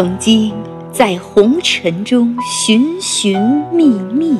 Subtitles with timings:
[0.00, 0.50] 曾经
[0.90, 3.38] 在红尘中寻寻
[3.70, 4.38] 觅觅，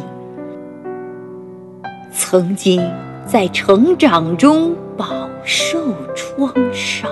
[2.10, 2.82] 曾经
[3.26, 5.78] 在成长中饱受
[6.16, 7.10] 创伤。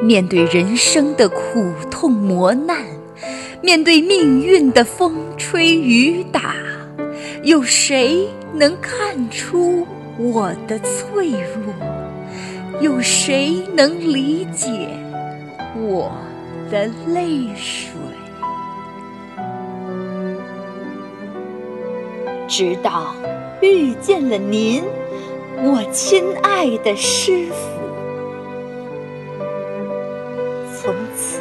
[0.00, 2.76] 面对人生的苦痛磨难，
[3.60, 6.54] 面对命运的风吹雨打，
[7.42, 9.84] 有谁能看出
[10.18, 11.74] 我的脆弱？
[12.80, 14.88] 有谁能理解
[15.76, 16.12] 我
[16.70, 17.92] 的泪水？
[22.48, 23.14] 直到
[23.60, 24.82] 遇见了您，
[25.62, 27.54] 我亲爱的师傅。
[30.74, 31.40] 从此，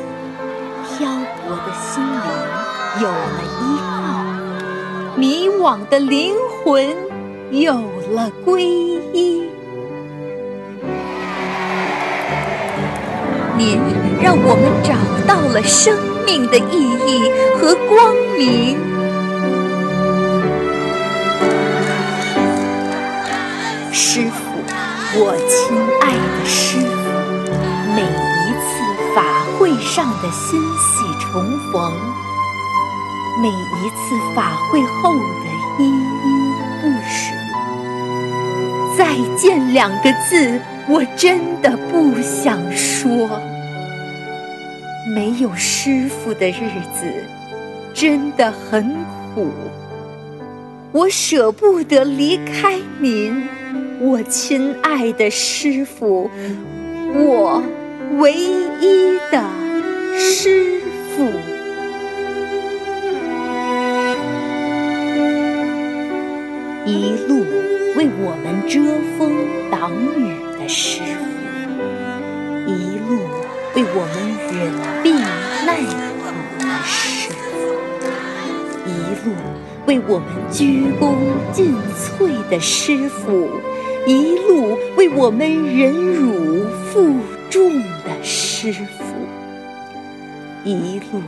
[0.83, 2.19] 漂泊的心灵
[3.01, 6.93] 有了依靠，迷惘的灵魂
[7.51, 7.73] 有
[8.11, 9.47] 了皈依。
[13.57, 13.79] 您
[14.21, 14.93] 让我们找
[15.25, 18.77] 到了生命的意义和光明。
[23.91, 24.39] 师傅，
[25.19, 27.05] 我亲爱的师傅，
[27.95, 28.67] 每一次
[29.15, 29.17] 法
[29.57, 31.93] 会上的欣喜重逢，
[33.41, 35.45] 每一次法会后的
[35.79, 36.27] 依依
[36.81, 37.33] 不舍，
[38.97, 40.59] 再见两个字。
[40.89, 43.41] 我真的不想说，
[45.17, 47.11] 没有师傅的日子
[47.91, 48.93] 真的很
[49.33, 49.49] 苦，
[50.91, 53.47] 我舍不得离开您，
[53.99, 56.29] 我亲爱的师傅，
[57.15, 57.63] 我
[58.19, 59.43] 唯一的
[60.19, 60.79] 师
[61.09, 61.23] 傅，
[66.85, 67.43] 一路
[67.95, 68.79] 为我们遮
[69.17, 69.33] 风
[69.71, 70.69] 挡雨的。
[70.69, 73.17] 师傅一路
[73.75, 74.15] 为我们
[74.51, 74.73] 忍
[75.03, 75.15] 病
[75.65, 76.25] 耐苦
[76.59, 77.55] 的师傅，
[78.85, 78.89] 一
[79.23, 79.35] 路
[79.85, 81.15] 为我们鞠躬
[81.51, 83.49] 尽瘁的师傅，
[84.05, 87.15] 一路为我们忍辱负
[87.49, 87.71] 重
[88.03, 89.03] 的师傅，
[90.63, 91.21] 一路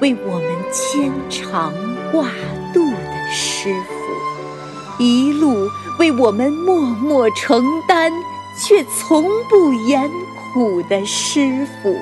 [0.00, 1.72] 为我们牵肠
[2.12, 2.28] 挂
[2.74, 8.12] 肚的师傅，一路为我们默默承担。
[8.56, 10.08] 却从不言
[10.54, 11.98] 苦的师傅，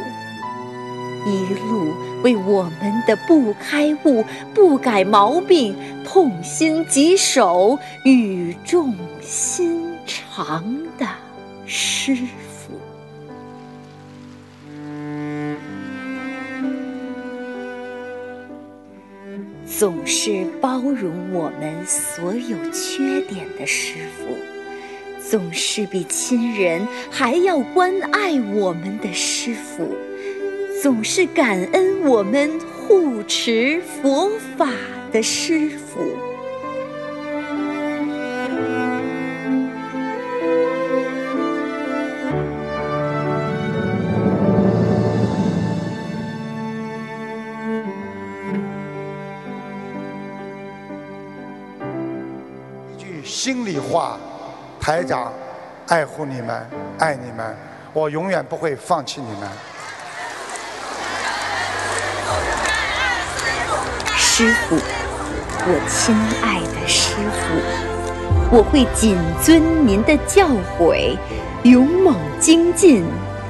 [1.24, 5.74] 一路为我们的不开悟、不改毛病
[6.04, 10.62] 痛心疾首、语重心长
[10.98, 11.06] 的
[11.64, 12.78] 师傅，
[19.66, 24.51] 总是包容我们所有缺点的师傅。
[25.32, 29.96] 总是比亲人还要关爱我们的师傅，
[30.82, 34.68] 总是感恩我们护持佛法
[35.10, 36.02] 的师傅。
[52.92, 54.20] 一句心里话。
[54.82, 55.32] 台长，
[55.86, 57.56] 爱护你们，爱你们，
[57.92, 59.48] 我永远不会放弃你们。
[64.16, 71.16] 师傅，我亲爱的师傅，我会谨遵您的教诲，
[71.62, 73.04] 勇猛精进，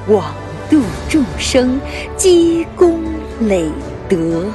[0.05, 0.35] 广
[0.69, 1.81] 度众生，
[2.15, 3.01] 积功
[3.39, 3.71] 累
[4.07, 4.45] 德。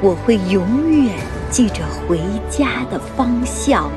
[0.00, 1.14] 我会永远。
[1.50, 3.90] 记着回家的方向，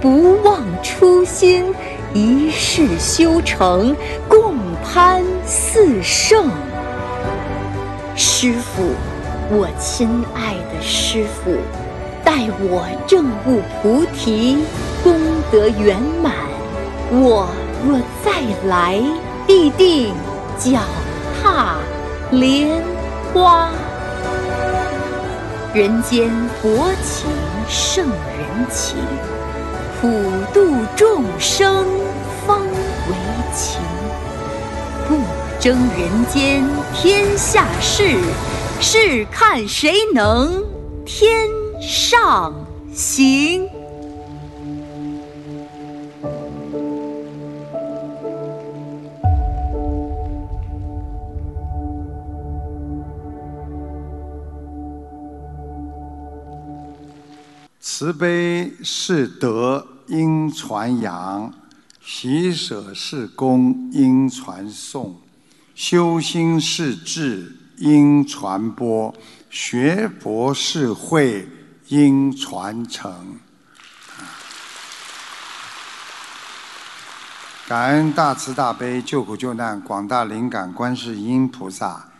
[0.00, 1.72] 不忘初心，
[2.12, 3.94] 一世修成，
[4.28, 6.50] 共攀四圣。
[8.16, 8.82] 师傅，
[9.50, 11.56] 我亲爱的师傅，
[12.24, 14.58] 待我证悟菩提，
[15.04, 15.20] 功
[15.52, 16.32] 德圆满，
[17.10, 17.48] 我
[17.86, 19.00] 若再来，
[19.46, 20.12] 必定
[20.58, 20.80] 脚
[21.40, 21.76] 踏
[22.32, 22.68] 莲
[23.32, 23.70] 花。
[25.76, 26.30] 人间
[26.62, 27.28] 佛情
[27.68, 28.96] 胜人情，
[30.00, 30.08] 普
[30.54, 31.86] 度众生
[32.46, 33.14] 方为
[33.54, 33.82] 情。
[35.06, 35.18] 不
[35.60, 38.16] 争人间天下事，
[38.80, 40.64] 试看谁能
[41.04, 41.46] 天
[41.78, 42.54] 上
[42.94, 43.68] 行。
[57.98, 61.50] 慈悲是德，应传扬；
[62.04, 65.18] 喜舍是功，应传颂。
[65.74, 69.14] 修心是智应传播，
[69.48, 71.48] 学博是慧
[71.88, 73.38] 应传承。
[77.66, 82.10] 感恩大慈大悲救苦救难广大灵感观世音菩萨，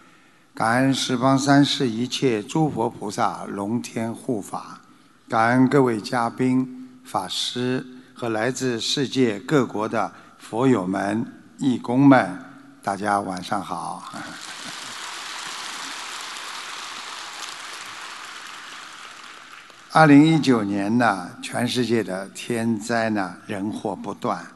[0.55, 4.76] 感恩十方三世一切诸佛菩萨龙天护法，
[5.29, 7.85] 感恩各位嘉宾、法师
[8.15, 11.27] 和来自世界各国的佛友们、
[11.59, 12.39] 义工们，
[12.81, 14.05] 大家晚上好。
[19.91, 24.47] 二零一九年呢，全世界的天灾呢，人祸不断。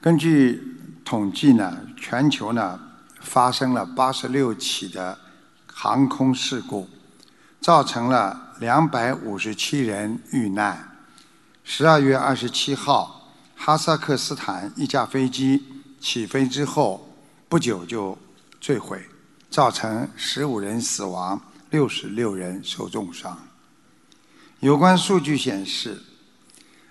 [0.00, 0.60] 根据
[1.04, 2.80] 统计呢，全球呢
[3.20, 5.16] 发生了八十六起的
[5.72, 6.88] 航空事故，
[7.60, 10.88] 造成了两百五十七人遇难。
[11.64, 15.64] 十二月二十七号，哈萨克斯坦一架飞机
[15.98, 17.16] 起飞之后
[17.48, 18.16] 不久就
[18.60, 19.02] 坠毁，
[19.50, 21.40] 造成十五人死亡，
[21.70, 23.36] 六十六人受重伤。
[24.60, 26.00] 有关数据显示，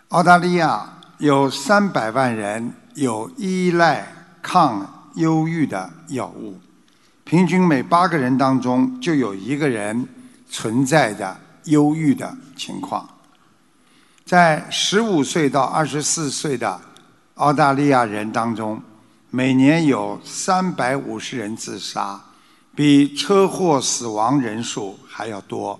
[0.09, 2.73] 澳大利亚有三百万人。
[2.95, 4.05] 有依赖
[4.41, 6.59] 抗忧郁的药物，
[7.23, 10.05] 平均每八个人当中就有一个人
[10.49, 11.39] 存在着
[11.69, 13.09] 忧郁的情况。
[14.25, 16.79] 在十五岁到二十四岁的
[17.35, 18.79] 澳大利亚人当中，
[19.31, 22.21] 每年有三百五十人自杀，
[22.75, 25.79] 比车祸死亡人数还要多。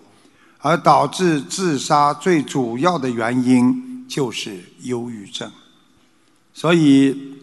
[0.62, 5.50] 而导致自杀最主要的原因就是忧郁症。
[6.54, 7.38] 所以，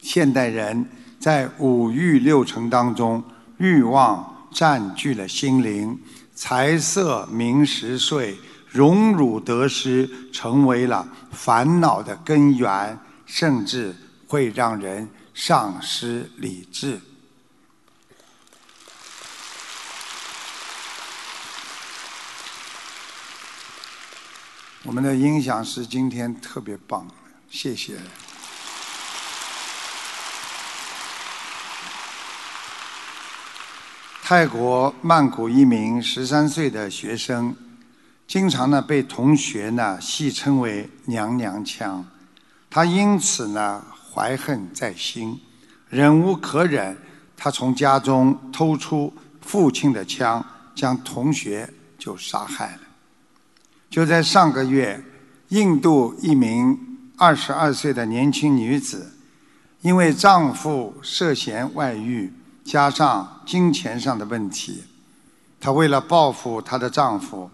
[0.00, 0.84] 现代人
[1.20, 3.22] 在五欲六尘当中，
[3.58, 5.96] 欲望占据了心灵，
[6.40, 13.94] 财色名食睡、荣辱得失成为了烦恼的根源，甚至
[14.26, 16.98] 会让人丧失理智。
[24.84, 27.06] 我们的音响师今天特别棒，
[27.50, 27.98] 谢谢。
[34.30, 37.52] 泰国曼谷一名十三岁的学生，
[38.28, 42.06] 经常呢被同学呢戏称为“娘娘腔”，
[42.70, 43.84] 他因此呢
[44.14, 45.36] 怀恨在心，
[45.88, 46.96] 忍无可忍，
[47.36, 50.46] 他从家中偷出父亲的枪，
[50.76, 51.68] 将同学
[51.98, 52.82] 就杀害了。
[53.90, 55.02] 就在上个月，
[55.48, 56.78] 印度一名
[57.16, 59.12] 二十二岁的年轻女子，
[59.80, 62.32] 因为丈夫涉嫌外遇。
[62.64, 64.84] 加上金钱上的问题，
[65.58, 67.50] 她为了报复她的丈夫，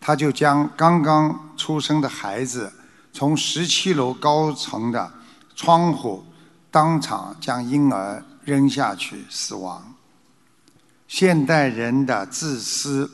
[0.00, 2.72] 她就将刚刚出生的孩子
[3.12, 5.12] 从十七楼高层的
[5.56, 6.24] 窗户
[6.70, 9.94] 当场将婴儿扔下去死亡。
[11.08, 13.10] 现代人的自私，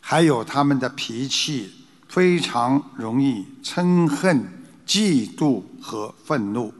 [0.00, 1.70] 还有他们的脾气，
[2.08, 4.48] 非常容易嗔恨、
[4.86, 6.72] 嫉妒和愤怒，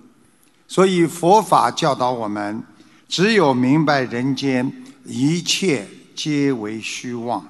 [0.67, 2.65] 所以佛法教导我们。
[3.09, 4.71] 只有明白人间
[5.07, 7.45] 一切皆为虚妄，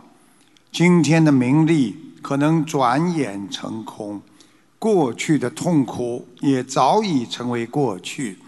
[0.70, 4.22] 今天的名利可能转眼成空，
[4.78, 8.38] 过去的痛苦也早已成为过去，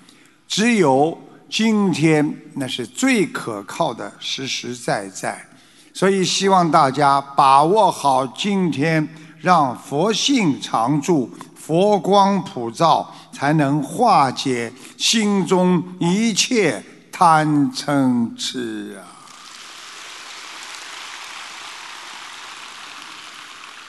[0.46, 1.18] 只有
[1.50, 5.44] 今天那是最可靠的实实在在。
[5.92, 9.06] 所以希望大家把握好今天，
[9.40, 16.80] 让佛性常驻，佛光普照，才能化解心中一切。
[17.20, 19.04] 贪嗔痴啊！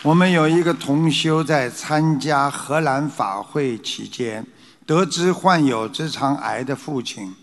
[0.02, 4.46] 我们有一个同修在参加荷兰法会期间，
[4.86, 7.34] 得知患有直肠癌的父亲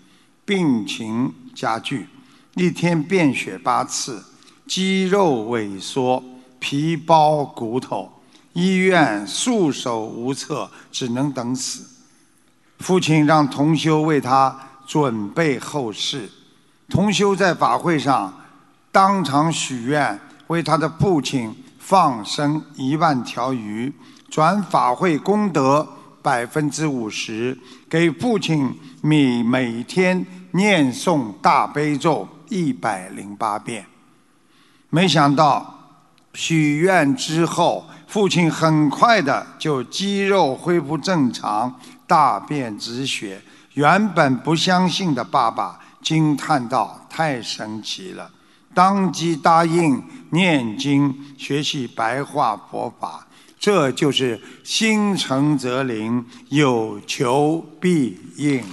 [0.44, 2.06] 病情加剧，
[2.56, 4.22] 一天便血八次，
[4.66, 6.22] 肌肉萎缩，
[6.58, 8.12] 皮包骨头，
[8.52, 11.86] 医院束手无策，只能等死。
[12.78, 14.67] 父亲让同修为他。
[14.88, 16.30] 准备后事，
[16.88, 18.32] 同修在法会上
[18.90, 23.92] 当场许愿，为他的父亲放生一万条鱼，
[24.30, 25.86] 转法会功德
[26.22, 33.84] 百分之五十，给父亲每每天念诵大悲咒一百零八遍。
[34.88, 35.98] 没想到
[36.32, 43.42] 许愿之后，父亲很快的就肌肉恢复正常，大便止血。
[43.78, 48.28] 原本不相信的爸爸惊叹道太神奇了。
[48.74, 53.24] 当即答应念经学习白话佛法。
[53.60, 58.64] 这就是心诚则灵有求必应。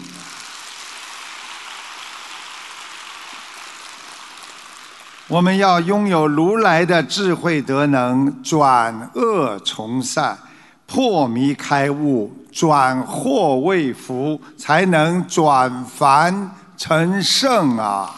[5.28, 10.45] 我们要拥有如来的智慧德能转恶从善。
[10.86, 18.14] 破迷开悟，转祸为福，才能转凡成圣啊！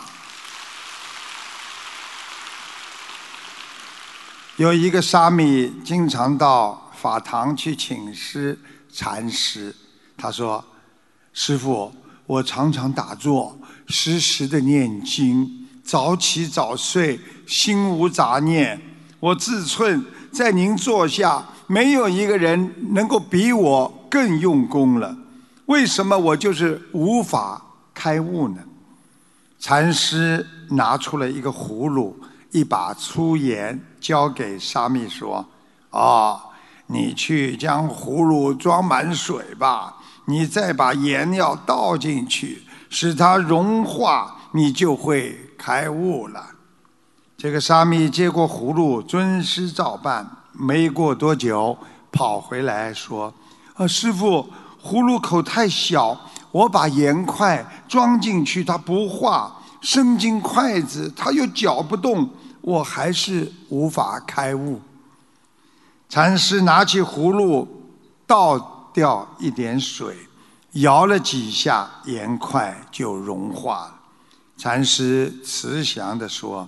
[4.58, 8.60] 有一个沙弥经常到法堂去请师
[8.92, 9.74] 禅师，
[10.18, 10.64] 他说
[11.32, 11.94] ：“师傅，
[12.26, 13.56] 我常常打坐，
[13.88, 18.82] 时时的念经，早起早睡，心无杂念。
[19.20, 25.16] 我自忖在您座下，没有一个人能够比我更用功了。
[25.66, 27.62] 为什么我就是无法
[27.94, 28.58] 开悟呢？”
[29.60, 32.18] 禅师拿出了一个葫芦，
[32.52, 33.80] 一把粗盐。
[34.00, 35.46] 交给沙弥说
[35.90, 36.40] ：“啊，
[36.86, 46.46] 你去将葫芦装满水吧，你再把盐要倒进去，使它融化，你就会开悟了。”
[47.48, 50.30] 这个沙弥接过葫芦，尊师照办。
[50.51, 51.77] 没过多久，
[52.12, 53.34] 跑回来说
[53.75, 54.46] ：“啊，师傅，
[54.84, 56.20] 葫芦口太小，
[56.51, 59.50] 我把盐块装进去，它不化；
[59.80, 64.82] 伸进筷子，它又搅不动。”我还是无法开悟。
[66.10, 67.66] 禅师拿起葫芦，
[68.25, 68.60] 倒
[68.92, 70.18] 掉一点水，
[70.74, 73.96] 摇了几下，盐块就融化了。
[74.58, 76.68] 禅师慈祥地说：“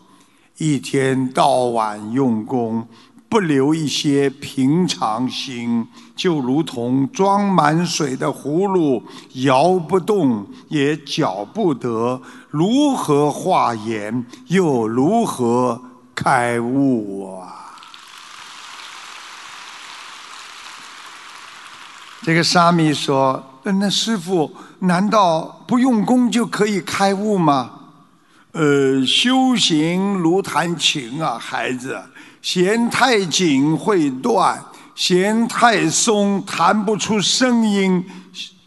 [0.60, 2.88] 一天到晚用功。”
[3.30, 15.80] 不留一些平常心，就如同装满水的葫芦，摇不动也搅不得，如何化盐，又如何
[16.16, 17.78] 开悟啊？
[22.24, 27.74] 这个沙弥说：“那师傅，难道不用功就可以开悟吗？”
[28.52, 32.02] 呃，修行如弹琴啊，孩子。
[32.42, 34.60] 弦太紧会断，
[34.96, 38.04] 弦太松弹不出声音。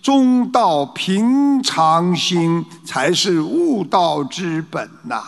[0.03, 5.23] 中道平常心才是悟道之本呐！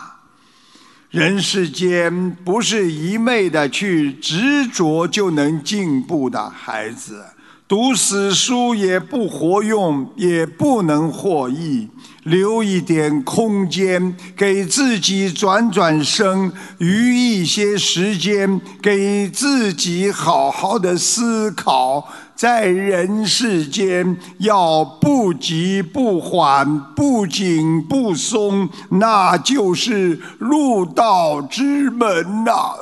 [1.11, 7.25] 人世间不是一昧的去执着就能进步的，孩子。
[7.67, 11.89] 读死书也不活用，也不能获益。
[12.25, 22.07] 留一点空间给自己转转身，余一些时间给自己好好的思考。
[22.35, 32.75] 在人世间，要不急不缓，不紧不松，那就是入道之门呐。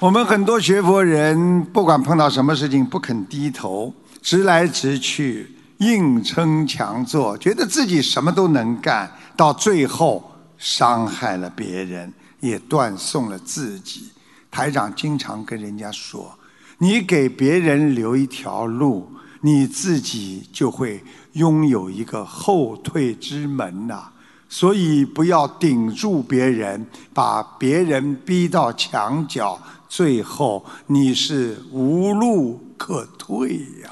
[0.00, 3.92] 我们很多学佛人，不管碰到什么事情，不肯低头，
[4.22, 10.24] 直来直去，硬撑强做，觉得自己什么都能干，到最后
[10.56, 14.10] 伤害了别人，也断送了自己。
[14.50, 16.32] 台长经常跟人家说
[16.80, 19.06] ：“你给别人留一条路，
[19.42, 21.04] 你自己就会
[21.34, 24.04] 拥有一个后退之门呐。
[24.48, 33.90] 所以不要顶住别人，把别人逼到墙角。”最后你是无路可退呀！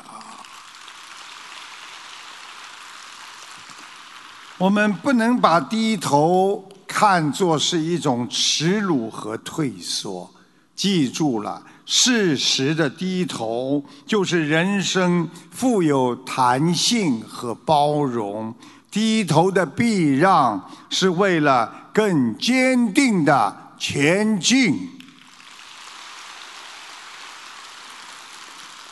[4.58, 10.32] 我们不能把低头看作是一种耻辱和退缩。
[10.76, 18.54] 记住了，适时的低头就是人生富有弹性和包容。
[18.88, 24.88] 低头的避让是为了更坚定的前进。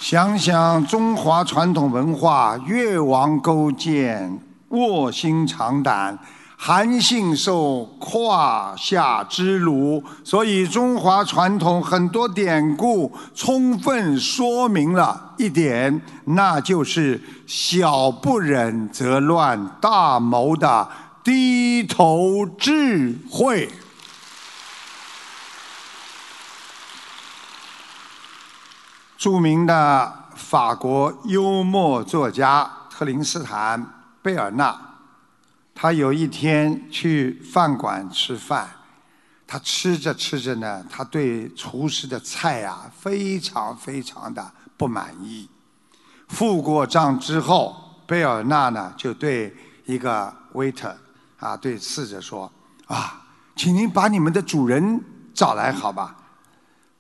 [0.09, 6.17] 想想中华传统文化，越王勾践，卧薪尝胆，
[6.57, 10.01] 韩信受胯下之辱。
[10.23, 20.89] 所以中华传统很多典故，充分说明了一点，那就是小不忍则乱，大谋的
[21.25, 23.69] 低头智慧。
[29.17, 33.83] 著名的法国幽默作家特林斯坦·
[34.21, 34.79] 贝尔纳，
[35.75, 38.69] 他有一天去饭馆吃饭，
[39.47, 45.49] 他吃着吃着呢，他对厨师的菜啊非常非常的不满意。
[46.29, 47.75] 付过账之后，
[48.07, 49.57] 贝尔纳呢就对
[49.87, 50.95] 一个 waiter
[51.39, 52.53] 啊对侍者说
[52.87, 53.23] ：“啊，
[53.57, 56.15] 请您把你们的主人找来好吧？”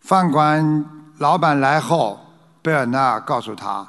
[0.00, 0.95] 饭馆。
[1.18, 2.20] 老板来后，
[2.60, 3.88] 贝尔纳告诉他：“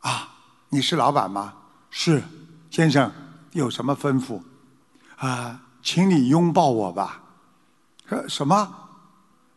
[0.00, 0.28] 啊，
[0.70, 1.54] 你是老板吗？
[1.90, 2.22] 是。
[2.70, 3.10] 先生
[3.52, 4.40] 有什么吩咐？
[5.16, 7.20] 啊，请你拥抱我吧。
[8.08, 8.74] 呃，什么？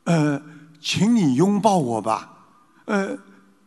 [0.04, 0.42] 呃，
[0.80, 2.30] 请你拥抱我吧。
[2.86, 3.18] 呃，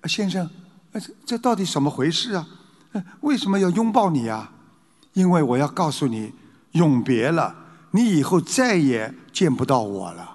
[0.04, 0.48] 先生，
[0.92, 2.46] 这这到底怎么回事啊？
[3.20, 4.50] 为什么要拥抱你啊？
[5.12, 6.32] 因为我要告诉你，
[6.72, 7.54] 永别了，
[7.90, 10.33] 你以后再也见不到我了。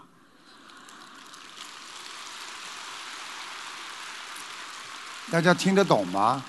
[5.31, 6.43] 大家听得懂吗？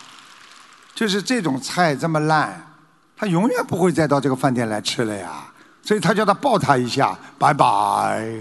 [0.94, 2.74] 就是这种菜这么烂，
[3.16, 5.46] 他永远不会再到这个饭店来吃了呀。
[5.82, 8.38] 所以他叫他抱他一下，拜拜。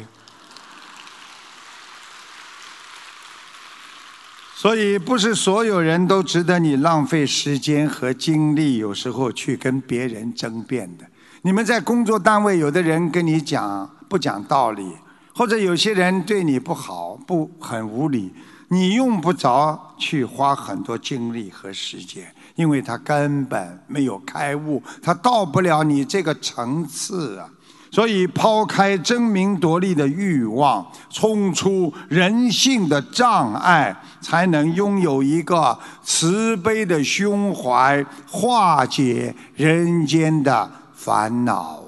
[4.56, 11.06] 所以不是所有人都值得你浪费时间和精力，有时候去跟别人争辩的。
[11.44, 14.98] 你们在工作单位，有的人跟你讲不讲道理，
[15.34, 18.34] 或者有些人对你不好，不很无理。
[18.70, 27.50] 你用不着去花很多精力和时间，因为他根本没有开悟，他到不了你这个层次啊。
[27.92, 41.84] 所以，抛开争名夺利的欲望，冲出人性的障碍，才能拥有一个慈悲的胸怀，化解人间的烦恼。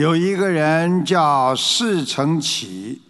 [0.00, 3.02] 有一个人叫释承启，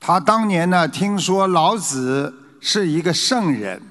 [0.00, 3.82] 他当年呢听说老子是一个圣人，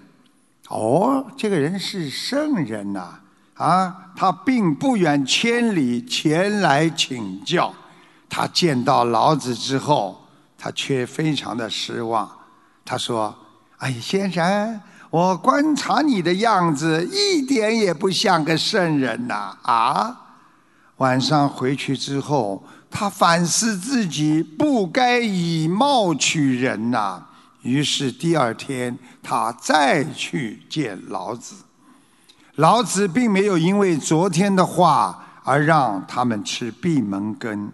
[0.70, 3.20] 哦，这个人是圣人呐，
[3.53, 7.72] 啊，他并不远千里前来请教。
[8.27, 10.20] 他见到老子之后，
[10.58, 12.27] 他却非常的失望。
[12.84, 13.36] 他说
[13.77, 20.22] ：“哎，先生，我观察你的样子，一点也不像个圣人呐，啊。”
[20.98, 27.25] 晚上回去之后，他反思自己不该以貌取人呐。
[27.62, 31.55] 于是第二天，他再去见老子。
[32.55, 37.70] 老子并没有因为昨天的话而让他们吃闭门羹。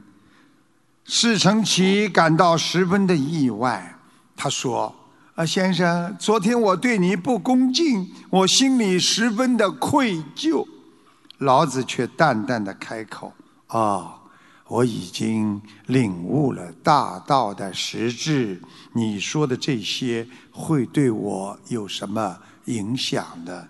[1.05, 3.95] 释承启感到十分的意外。
[4.35, 4.95] 他说
[5.35, 10.65] ：“啊，先生，昨天我对你不恭敬，我心里十分的愧疚。”
[11.41, 13.33] 老子却淡淡的开口
[13.67, 14.15] ：“啊，
[14.67, 18.61] 我已经领悟了大道的实质。
[18.93, 23.67] 你说的这些会对我有什么影响的？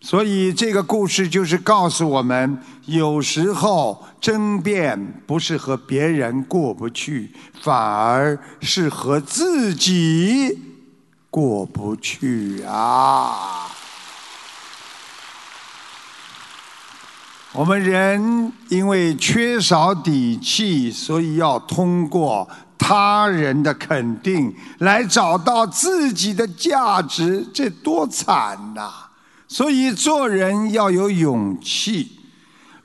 [0.00, 10.58] 所以这个故事就是告诉我们：有时候争辩不是和别人过不去，反而是和自己
[11.30, 13.62] 过不去啊。”
[17.56, 28.90] 我们人因为缺少底气，所以要通过他人的肯定来找到自己的价值，这多惨呐！
[29.48, 32.18] 所以做人要有勇气。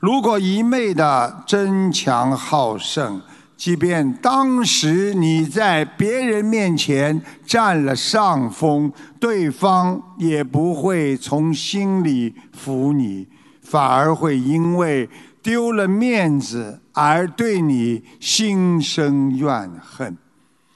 [0.00, 3.20] 如果一昧的争强好胜，
[3.54, 13.26] 即便当时你在别人面前占了上风，对方也不会从心里服你。
[13.72, 15.08] 反而会因为
[15.42, 20.14] 丢了面子而对你心生怨恨，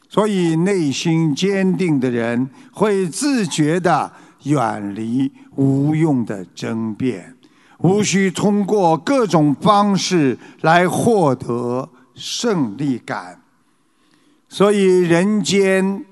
[0.08, 4.10] 所以内心坚定的人会自觉地
[4.44, 7.36] 远离无用的争辩，
[7.80, 13.38] 无需通过各种方式来获得胜利感。
[14.48, 16.02] 所以人间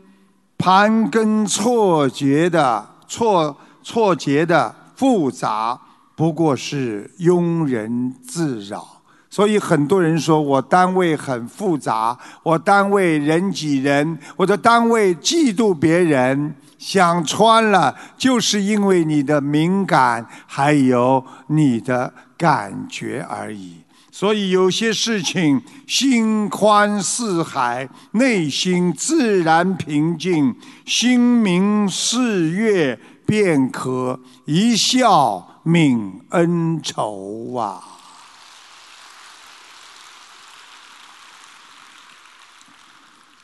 [0.58, 5.80] 盘根错节的错错节的复杂。
[6.16, 23.78] 不过是庸人自扰，所以很多人说我单位很复杂，我单位人挤人，我的单位嫉妒别人，想穿了，就是因为你的敏感，还有你的感觉而已。
[24.12, 30.54] 所以有些事情，心宽似海，内心自然平静，
[30.86, 32.96] 心明似月，
[33.26, 35.53] 便可一笑。
[35.64, 37.82] 泯恩仇啊！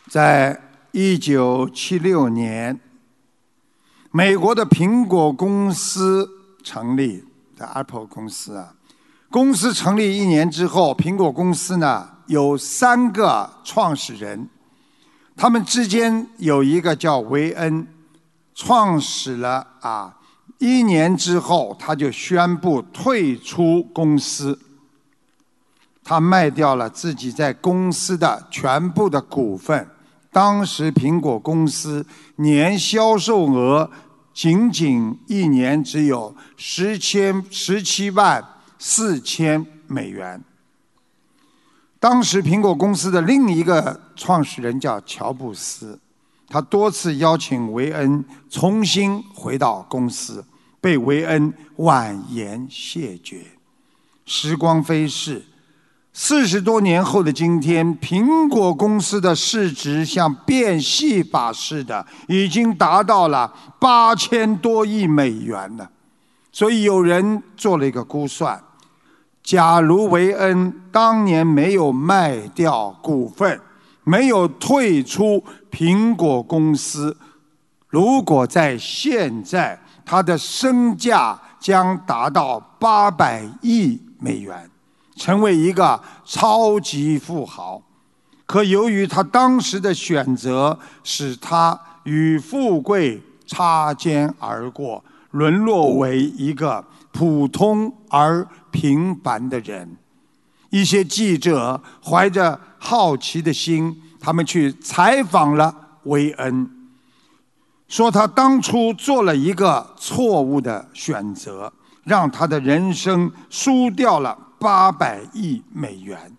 [0.07, 0.61] 在
[0.93, 2.79] 一九七六年，
[4.11, 6.29] 美国的苹果公司
[6.63, 7.25] 成立，
[7.57, 8.75] 的 Apple 公司啊，
[9.31, 14.51] 公司成立一年之后，苹果公司呢有三个创始人，
[15.37, 17.87] 他们之间有一个叫维恩，
[18.55, 20.17] 创始了啊。
[20.61, 24.59] 一年之后，他就宣布退出公司。
[26.05, 29.89] 他卖掉了自己在公司的全部的股份，
[30.31, 32.05] 当时苹果公司
[32.37, 33.91] 年销售额
[34.35, 38.45] 仅仅一年只有十千十七万
[38.79, 40.43] 四千美元。
[41.99, 45.99] 当时苹果公司的另一个创始人叫乔布斯，
[46.49, 50.45] 他多次邀请维恩重新回到公司，
[50.81, 53.43] 被维恩婉言谢绝。
[54.25, 55.45] 时光飞逝。
[56.13, 65.89] 四十多年后的今天，苹果公司的市值像变戏法似的，已经达到了八千多亿美元了。
[66.51, 68.61] 所以有人做了一个估算：
[69.41, 73.61] 假如维恩当年没有卖掉股份，
[74.03, 77.17] 没有退出苹果公司，
[77.87, 79.80] 如果在现在，
[80.11, 84.69] 他的身价将达到八百亿美元。
[85.15, 87.81] 成为一个超级富豪，
[88.45, 99.97] 可由于他当时的选择，使他与富贵擦肩而过，沦落为一个普通而平凡的人。
[100.71, 105.73] 一些记者怀着好奇的心，他们去采访了
[106.05, 106.69] 维恩，
[107.91, 111.71] 说他当初做了一个错误的选择，
[112.05, 114.47] 让他的人生输掉了。
[114.61, 116.37] 八百亿美元，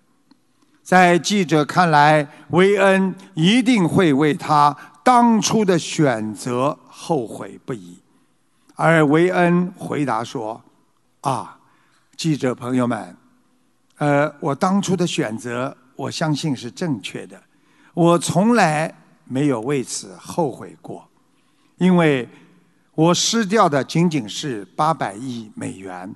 [0.83, 7.97] 在记者看来，维恩一定会为他当初的选择后悔不已。
[8.75, 10.61] 而维恩回答说
[11.21, 11.57] ：“啊，
[12.15, 13.17] 记者朋友们，
[13.97, 17.41] 呃，我当初的选择，我相信是正确的，
[17.95, 18.93] 我从来
[19.25, 21.09] 没有为此后悔过，
[21.81, 22.29] 因为
[22.93, 26.15] 我失掉的仅仅是八百亿美元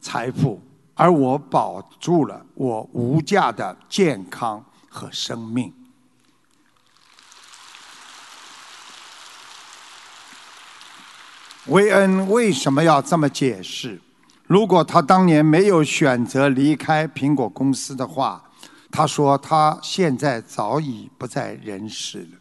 [0.00, 0.60] 财富。”
[0.94, 5.72] 而我保住了我无价的健康和生命。
[11.68, 13.98] 维恩为什么要这么解释？
[14.46, 18.44] 如果他当年没有选择离开苹果公司的话，
[18.90, 22.39] 他说他现在早已不在人世了，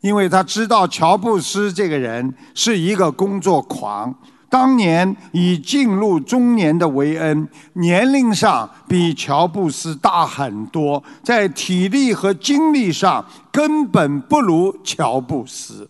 [0.00, 4.14] 因为他知道乔布斯这个人是一个工作狂。
[4.48, 15.88] 当年已进入中年的维恩，年龄上比乔布斯大很多，在体力和精力上根本不如乔布斯。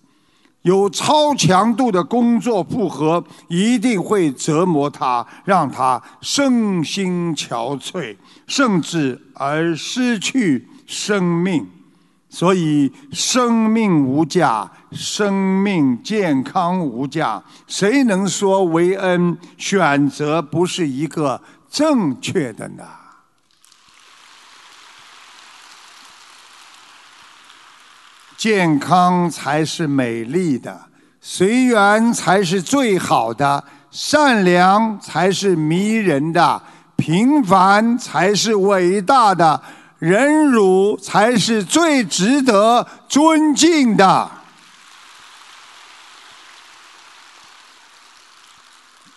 [0.60, 8.14] 有超强度的工作负荷，一定会折磨他，让他身心憔悴，
[8.46, 11.66] 甚至而失去生命。
[12.32, 17.42] 所以，生命无价，生命健康无价。
[17.66, 22.84] 谁能说维恩选择不是一个正确的呢？
[28.36, 30.86] 健康才是美丽的，
[31.20, 36.62] 随缘才是最好的，善良才是迷人的，
[36.96, 39.60] 平凡才是伟大的。
[40.00, 44.30] 忍辱才是最值得尊敬的。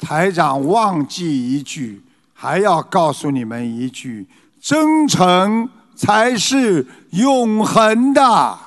[0.02, 4.28] 台长忘记一句，还要告诉你们一句：
[4.62, 8.60] 真诚才是永恒的。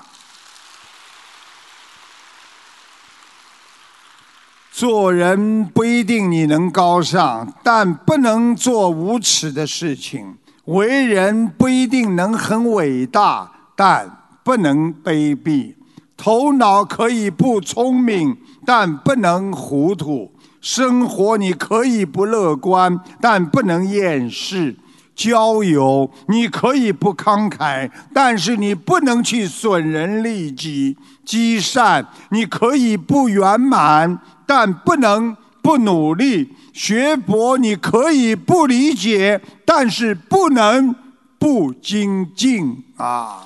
[4.72, 10.38] 做人不一定你能高尚，但不能做无耻的事情。
[10.66, 14.10] 为人不一定能很伟大，但
[14.42, 15.74] 不能卑鄙；
[16.16, 24.74] 头脑可以不聪明，但不能糊涂；生活你可以不乐观，但不能厌世；
[25.14, 36.54] 交友你可以不慷慨，但是你不能去损人利己；积善你可以不圆满，但不能不努力。
[36.72, 40.94] 学佛你可以不理解，但是不能
[41.40, 43.42] 不精进啊！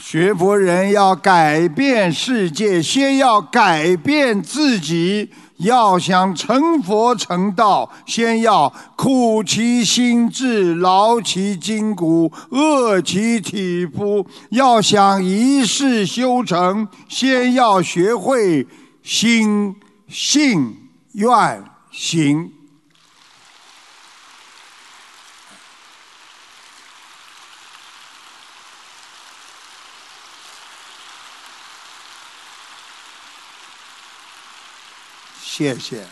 [0.00, 5.32] 学佛人要改变世界，先要改变自己。
[5.58, 14.26] 要想成佛成道，先要苦其心志，劳其筋骨，饿其体肤。
[14.50, 18.66] 要想一世修成，先要学会
[19.02, 19.74] 心
[20.08, 20.76] 性
[21.12, 22.57] 愿行。
[35.58, 36.06] 谢谢。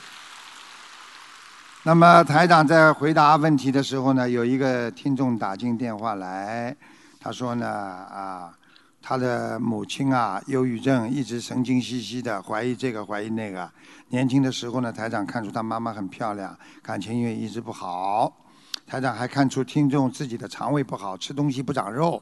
[1.84, 6.76] 那么台长在回答问题的时候呢，有一个听众打进电话来，
[7.20, 8.52] 他说呢啊，
[9.00, 13.70] 他的母亲啊忧郁症，一直神经兮兮的，怀疑这个怀疑那个。
[14.08, 18.36] 年轻的时候呢，台长看出他妈妈很漂亮，感情运一直不好。
[18.84, 22.20] 台长还看出听众自己的肠胃不好，吃东西不长肉，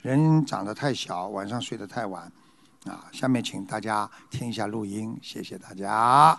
[0.00, 2.32] 人长得太小，晚上睡得太晚。
[2.84, 6.38] 啊，下面请大家听一下录音，谢谢大家。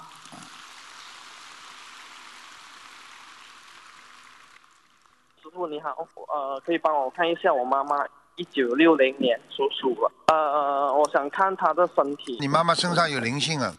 [5.42, 5.90] 师傅你好，
[6.34, 12.38] 呃，可以帮我看一下我妈妈一九六零年属鼠的，呃，我想看她的身体。
[12.40, 13.74] 你妈妈身上有灵性啊？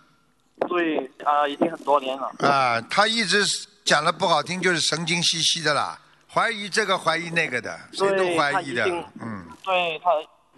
[0.69, 2.31] 对，啊、已经很多年了。
[2.41, 3.45] 啊，她一直
[3.85, 5.99] 讲的不好听，就是神经兮兮的啦，
[6.33, 8.85] 怀疑这个怀疑那个的，谁都，怀疑的
[9.21, 9.47] 嗯。
[9.63, 10.11] 对她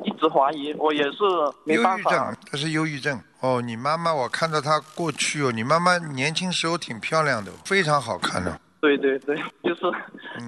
[0.04, 1.18] 一直怀疑，我也是
[1.64, 3.20] 没忧办法郁症。，这是忧郁症。
[3.40, 9.82] 哦，你妈妈，我看到她过去哦，你妈妈年轻时候挺漂亮的，非常好看的，对对对， 就是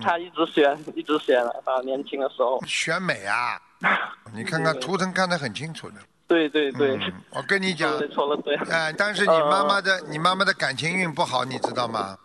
[0.03, 1.81] 他一直选，一直选啊。
[1.85, 3.61] 年轻的时候，选美啊！
[4.35, 5.97] 你看看图腾看得很清楚的。
[6.29, 12.17] 对对对，嗯，我跟你讲说，的说的对，哎，但是你妈妈的，你妈妈的感情运不好，你知道吗？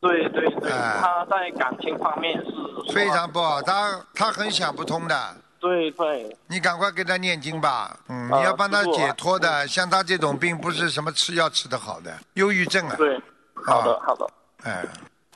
[0.00, 5.36] 对对对，哎她在感情方面是非常不好，她她很想不通的。
[5.58, 9.66] 对对你赶快给她念经吧，嗯，啊你要帮她解脱的。
[9.66, 13.18] 像她这种病，不是什么吃药吃的好的，忧郁症啊，对，
[13.54, 14.26] 好的啊好的。
[14.64, 14.84] 哎，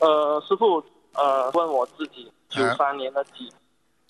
[0.00, 0.82] 呃，师傅，
[1.14, 3.52] 呃，问我自己，九啊三年的鸡，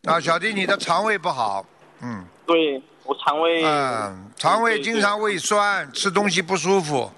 [0.05, 1.65] 啊，小弟你的肠胃不好，
[2.03, 2.25] 嗯。
[2.47, 7.11] 对我肠胃，嗯，肠胃经常胃酸，吃东西不舒服，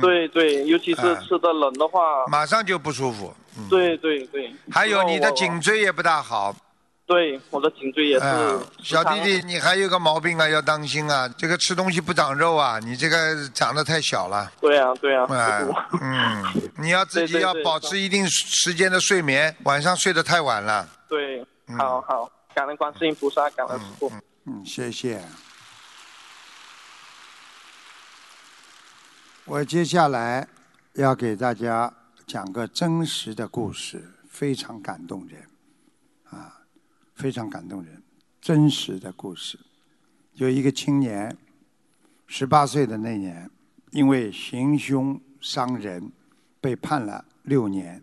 [0.00, 3.34] 对对，尤其是哎吃的冷的话，马上就不舒服。
[3.58, 4.50] 嗯，对对对。
[4.70, 6.54] 还有你的颈椎也不大好。
[7.10, 14.48] 对我的颈椎也是嗯，小弟弟，你还有个毛病啊，要当心啊，这个吃东西不长肉啊，你这个长得太小了。
[14.60, 15.66] 对啊对啊，哎，
[16.00, 16.44] 嗯，
[16.78, 20.88] 你要自己要保持一定时间的睡眠，晚上睡得太晚了。
[21.08, 24.12] 对，嗯好好，感恩观世音菩萨，感恩师父。
[24.46, 25.20] 嗯，谢谢。
[29.46, 30.46] 我接下来
[30.92, 31.92] 要给大家
[32.24, 35.49] 讲个真实的故事，非常感动人，啊，
[37.20, 38.02] 非常感动人，
[38.40, 39.60] 真实的故事。
[40.32, 41.36] 有一个青年，
[42.26, 43.50] 十八岁的那年，
[43.90, 46.10] 因为行凶伤人，
[46.62, 48.02] 被判了六年。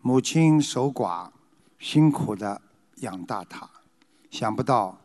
[0.00, 1.30] 母亲守寡，
[1.78, 2.60] 辛苦的
[2.96, 3.70] 养大他。
[4.32, 5.00] 想不到，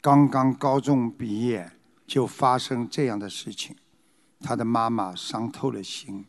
[0.00, 1.70] 刚刚高中毕业
[2.04, 3.76] 就发生这样的事情，
[4.40, 6.26] 他的妈妈伤透了心，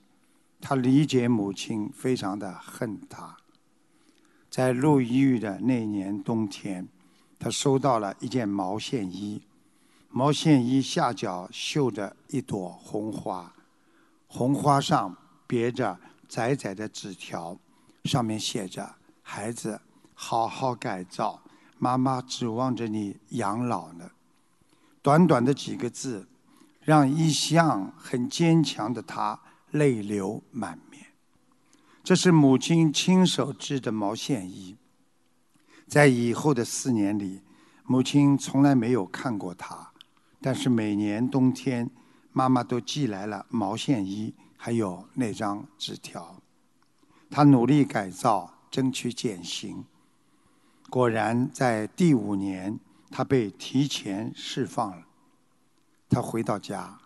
[0.62, 3.37] 他理解母亲非常的恨他。
[4.58, 6.88] 在入狱的那年冬天，
[7.38, 9.40] 他收到了一件毛线衣，
[10.10, 13.54] 毛线衣下角绣着一朵红花，
[14.26, 15.16] 红花上
[15.46, 17.56] 别着窄窄的纸条，
[18.06, 19.80] 上面写着：“孩子，
[20.16, 21.40] 好好改造。”
[21.78, 24.10] 妈妈指望着你养老呢。
[25.04, 26.28] 短短的几个字，
[26.82, 29.40] 让一向很坚强的他
[29.70, 30.87] 泪流满面。
[32.08, 34.78] 这是母亲亲手织的毛线衣，
[35.88, 37.42] 在以后的四年里，
[37.84, 39.92] 母亲从来没有看过它，
[40.40, 41.90] 但是每年冬天，
[42.32, 46.42] 妈妈都寄来了毛线衣，还有那张纸条。
[47.30, 49.84] 她努力改造，争取减刑。
[50.90, 52.80] 果然，在第五年，
[53.12, 55.06] 他被提前释放了。
[56.08, 57.00] 他回到家，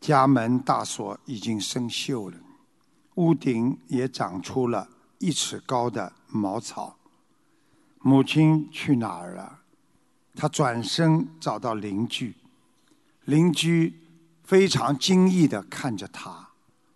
[0.00, 2.38] 家门大锁已经生锈了，
[3.20, 6.96] 屋顶也长出了一尺高的茅草。
[7.98, 9.60] 母亲去哪儿了？
[10.34, 12.34] 他转身找到邻居，
[13.26, 14.00] 邻居
[14.42, 16.48] 非常惊异地看着他，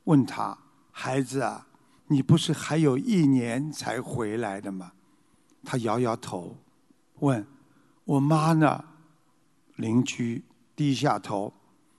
[0.04, 0.56] 问他
[0.90, 1.66] ：“孩子啊，
[2.06, 4.92] 你不是还有一年才回来的吗？”
[5.62, 6.56] 他摇摇头，
[7.18, 7.46] 问
[8.04, 8.82] ：“我妈呢？”
[9.76, 10.42] 邻居
[10.74, 11.52] 低下头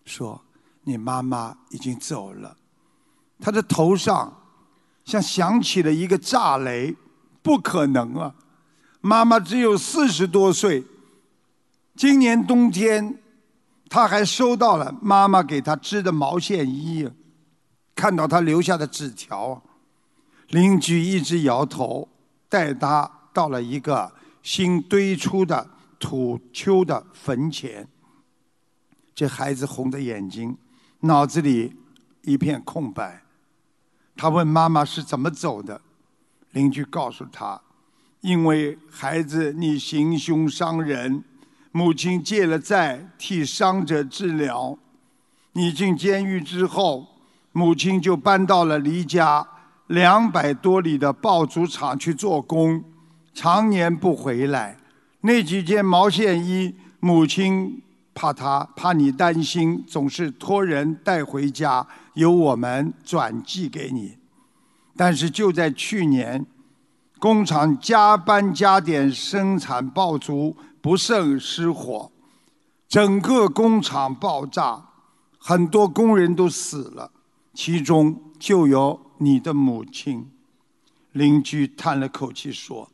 [0.03, 0.41] 说
[0.81, 2.57] ：“你妈妈已经走了。”
[3.39, 4.41] 他的头上
[5.03, 6.95] 像响起了一个炸雷，
[7.41, 8.33] 不可能啊！
[9.01, 10.83] 妈妈只有四十多岁，
[11.95, 13.19] 今年冬天
[13.87, 17.07] 他还收到了妈妈给他织的毛线衣，
[17.93, 19.61] 看到他留下的纸条，
[20.49, 22.07] 邻居一直摇头，
[22.49, 25.69] 带他到了一个新堆出的
[25.99, 27.87] 土丘的坟前。
[29.13, 30.57] 这孩子红着眼睛，
[31.01, 31.75] 脑子里
[32.23, 33.24] 一片空白。
[34.15, 35.81] 他问妈妈是怎么走的，
[36.51, 37.61] 邻居告诉他，
[38.21, 41.23] 因为孩子你行凶伤人，
[41.71, 44.77] 母亲借了债替伤者治疗。
[45.51, 47.07] 你进监狱之后，
[47.51, 49.45] 母亲就搬到了离家
[49.87, 52.83] 两百多里的爆竹厂去做工，
[53.33, 54.77] 常年不回来。
[55.21, 57.81] 那几件毛线衣，母亲
[58.13, 64.17] 怕他怕你担心，总是托人带回家，由我们转寄给你。
[64.97, 66.45] 但是就在去年，
[67.19, 72.11] 工厂加班加点生产爆竹，不慎失火，
[72.87, 74.89] 整个工厂爆炸，
[75.37, 77.11] 很多工人都死了，
[77.53, 80.31] 其中就有你的母亲。
[81.11, 82.89] 邻居叹了口气说：“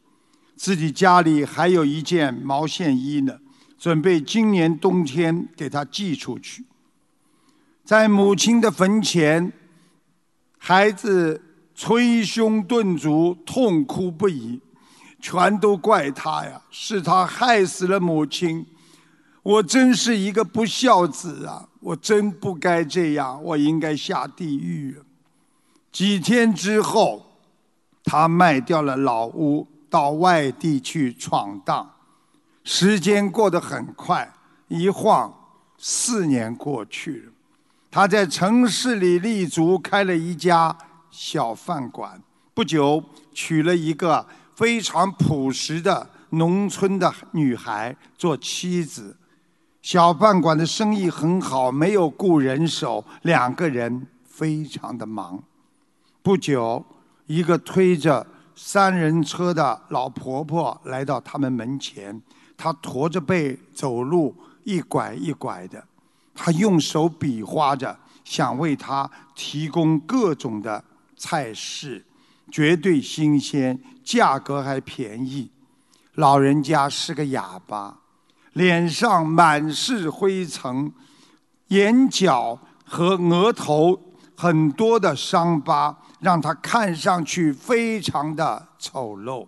[0.56, 3.40] 自己家里还有一件毛线衣呢，
[3.78, 6.66] 准备今年冬天给他寄出去。”
[7.84, 9.52] 在母亲的坟前，
[10.58, 11.44] 孩子。
[11.74, 14.62] 捶胸顿足，痛哭不已，
[15.20, 16.62] 全都怪他呀！
[16.70, 18.64] 是他害死了母亲，
[19.42, 21.68] 我真是一个不孝子啊！
[21.80, 24.96] 我真不该这样，我应该下地狱。
[25.92, 27.26] 几天之后，
[28.04, 31.90] 他卖掉了老屋，到外地去闯荡。
[32.64, 34.32] 时间过得很快，
[34.68, 35.34] 一晃
[35.80, 37.32] 四年过去了。
[37.92, 40.76] 他在城市里立足，开了一家。
[41.10, 42.22] 小饭馆
[42.54, 44.26] 不久娶了一个
[44.56, 49.18] 非常朴实的农村的女孩做妻子。
[49.82, 55.44] 小饭馆的生意很好，没有雇人手，两个人非常的忙。
[56.22, 56.86] 不久，
[57.26, 58.26] 一个推着
[58.56, 62.22] 三人车的老婆婆来到他们门前，
[62.56, 65.84] 她驼着背走路，一拐一拐的。
[66.34, 70.84] 他用手比划着，想为她提供各种的。
[71.24, 72.04] 菜式
[72.52, 75.48] 绝对新鲜，价格还便宜。
[76.16, 77.96] 老人家是个哑巴，
[78.54, 80.92] 脸上满是灰尘，
[81.68, 84.02] 眼角和额头
[84.36, 89.46] 很多的伤疤，让他看上去非常的丑陋。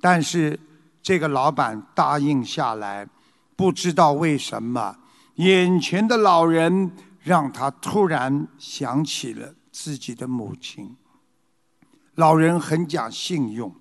[0.00, 0.58] 但是
[1.00, 3.06] 这个老板答应下来，
[3.54, 4.96] 不知道为什么，
[5.38, 9.54] 眼前的老人让他突然想起了。
[9.70, 10.96] 自己的母亲，
[12.16, 13.72] 老人很讲信用，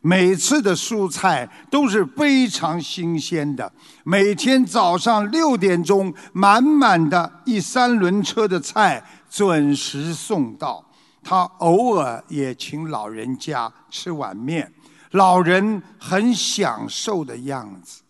[0.00, 3.70] 每次的蔬菜都是非常新鲜的，
[4.04, 10.82] 每天早上六点钟，满满的一三轮车的菜准时送到。
[11.22, 14.72] 他偶尔也请老人家吃碗面，
[15.10, 18.00] 老人很享受的样子。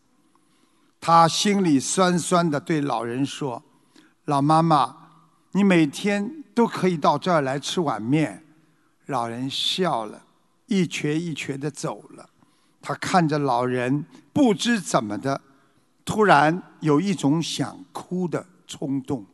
[1.06, 3.62] 他心里酸酸的对老人说
[4.24, 4.96] ：“老妈妈，
[5.52, 8.42] 你每天。”都可以到这儿来吃碗面，
[9.06, 10.22] 老人笑了，
[10.66, 12.30] 一瘸一瘸的走了。
[12.80, 15.40] 他看着老人，不知怎么的，
[16.04, 19.26] 突然有一种想哭的冲动。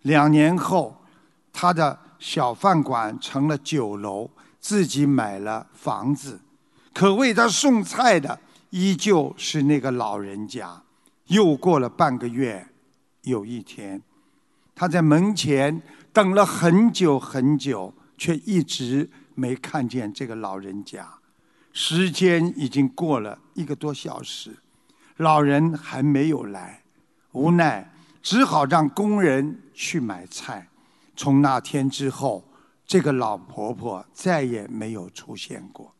[0.00, 1.04] 两年后，
[1.52, 6.40] 他的小饭馆成了酒楼，自己买了房子，
[6.94, 8.40] 可为他送菜的
[8.72, 10.82] 依旧是那个老人家。
[11.28, 12.68] 又过了半个月，
[13.22, 14.02] 有一天，
[14.74, 15.80] 他在门前。
[16.14, 21.08] 等了很久很久，却一直没看见这个老人家。
[21.72, 24.54] 时间已经过了一个多小时，
[25.16, 26.82] 老人还没有来，
[27.32, 30.68] 无奈只好让工人去买菜。
[31.16, 32.44] 从那天之后，
[32.86, 35.94] 这个老婆婆再也没有出现过。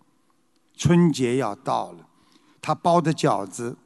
[0.76, 2.06] 春节要到了，
[2.62, 3.76] 他包的饺子，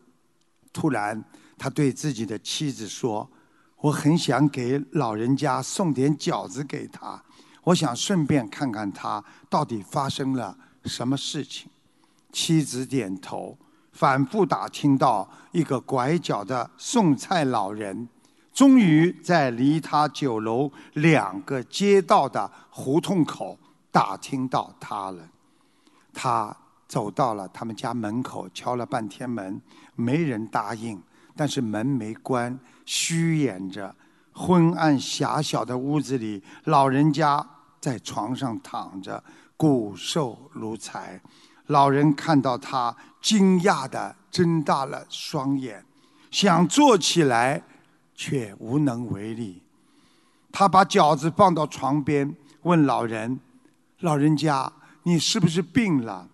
[0.73, 1.25] 突然
[1.59, 3.29] 他对自己的妻子说。
[3.79, 7.23] 我很想给老人家送点饺子给他，
[7.63, 11.71] 我想顺便看看他到底发生了什么事情。
[12.33, 13.57] 妻子点头，
[13.93, 18.09] 反复打听到一个拐角的送菜老人，
[18.53, 23.59] 终于在离他酒楼两个街道的胡同口
[23.93, 25.29] 打听到他了。
[26.15, 26.57] 他
[26.89, 29.61] 走到了他们家门口，敲了半天门，
[29.95, 31.01] 没人答应。
[31.35, 33.95] 但是门没关，虚掩着。
[34.33, 37.47] 昏暗狭小的屋子里，老人家
[37.81, 39.23] 在床上躺着，
[39.57, 41.21] 骨瘦如柴。
[41.67, 45.85] 老人看到他，惊讶地睁大了双眼，
[46.31, 47.63] 想坐起来，
[48.15, 49.63] 却无能为力。
[50.53, 53.41] 他把饺子放到床边，问老人
[54.01, 54.73] ：“老人家，
[55.03, 56.29] 你是不是病了？”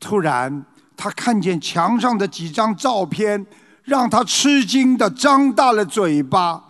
[0.00, 0.64] 突然，
[0.96, 3.46] 他看见墙上的几张照片。
[3.82, 6.62] 让他吃惊的张大了嘴巴，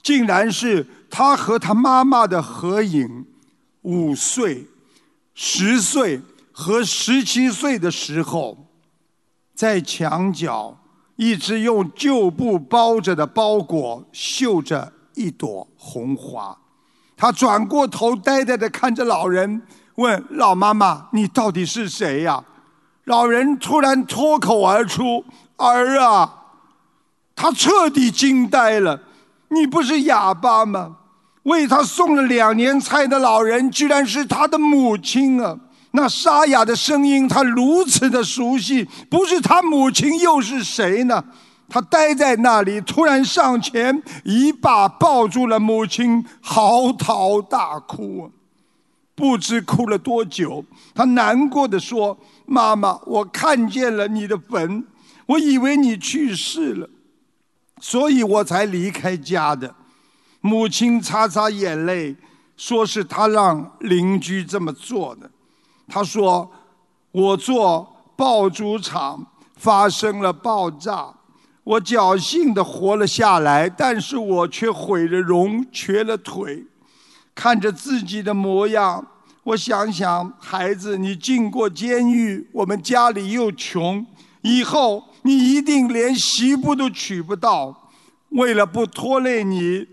[0.00, 3.26] 竟然是他和他妈妈的合影。
[3.82, 4.68] 五岁、
[5.34, 6.20] 十岁
[6.52, 8.68] 和十七岁的时候，
[9.54, 10.78] 在墙角
[11.16, 16.56] 一直用旧布包着的包裹绣着一朵红花，
[17.16, 19.62] 他转过头，呆呆地看着老人，
[19.96, 22.44] 问老妈妈：“你到底是谁呀？”
[23.08, 25.24] 老人突然脱口而出
[25.56, 26.34] ：“儿啊！”
[27.34, 29.00] 他彻底惊呆了。
[29.48, 30.96] 你不是哑巴吗？
[31.44, 35.58] 为他送了两年菜的老人，居然是他的母亲啊！
[35.92, 41.24] 那沙哑的声音，他如此的熟悉，不是他母亲又是谁呢？
[41.66, 48.30] 他呆在那里，突然上前一把抱住了母亲，嚎啕大哭，
[49.14, 50.62] 不知哭了多久。
[50.94, 52.18] 他难过的说
[52.48, 54.84] ：“妈妈，我看见了你的坟，
[55.26, 56.88] 我以为你去世了。”
[57.80, 59.72] 所以我才离开家的。
[60.40, 62.16] 母亲擦擦眼泪，
[62.56, 65.30] 说是他让邻居这么做的。
[65.86, 66.50] 他说
[67.12, 69.24] ：“我做爆竹厂
[69.54, 71.14] 发生了爆炸，
[71.62, 76.64] 我侥幸的活了下来，但是我却毁了容，瘸了腿。
[77.34, 79.06] 看着自己的模样，
[79.48, 84.04] 我想想，孩子，你进过监狱，我们家里又穷，
[84.42, 87.90] 以后……”你一定连媳妇都娶不到，
[88.30, 89.86] 为了不拖累你，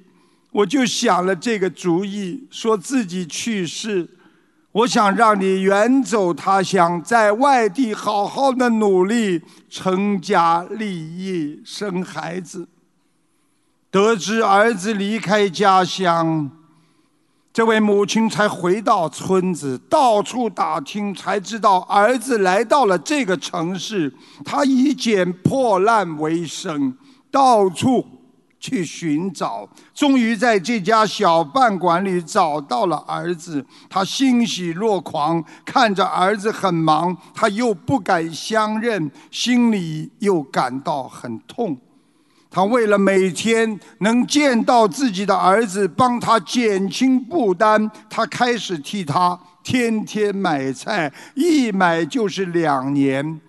[0.51, 4.07] 我就想了这个主意，说自己去世。
[4.71, 12.67] 我想让你远走他乡，在外地好好的努力，成家立业，生孩子。
[13.89, 16.49] 得知儿子离开家乡。
[17.55, 24.13] 这位母亲才回到村子，到处打听，才知道儿子来到了这个城市。
[24.43, 26.93] 他以捡破烂为生，
[27.31, 28.05] 到处
[28.59, 33.65] 去寻找，终于在这家小饭馆里找到了儿子。
[33.89, 41.77] 他欣喜若狂，看着儿子很忙，他又不敢相认，心里又感到很痛。
[42.55, 53.41] 他为了每天能见到自己的儿子，帮他减轻负担，他开始替他天天买菜，一买就是两年。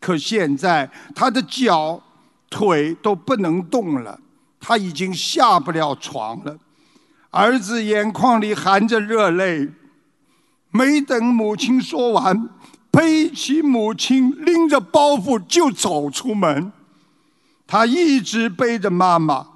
[0.00, 2.02] 可现在他的脚、
[2.48, 4.18] 腿都不能动了，
[4.58, 6.56] 他已经下不了床了。
[7.28, 9.68] 儿子眼眶里含着热泪，
[10.70, 12.48] 没等母亲说完，
[12.90, 16.72] 背起母亲，拎着包袱就走出门。
[17.66, 19.46] 他一直背着妈妈。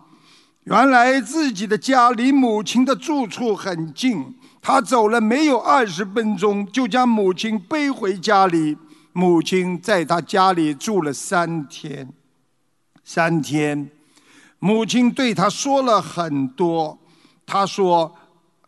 [0.64, 8.76] 原来自己的家离母亲的住处很近，他走了没有二十分钟，就将母亲背回家里。
[9.12, 12.12] 母亲在他家里住了三天。
[13.02, 13.90] 三天，
[14.61, 16.96] 母亲对他说了很多。
[17.44, 18.14] 他说，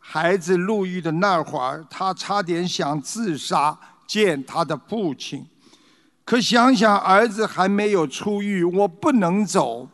[0.01, 5.47] 孩子入狱的那会儿，他差点想自杀，见他的父亲。
[6.25, 9.89] 可想想儿子还没有出狱，我不能走。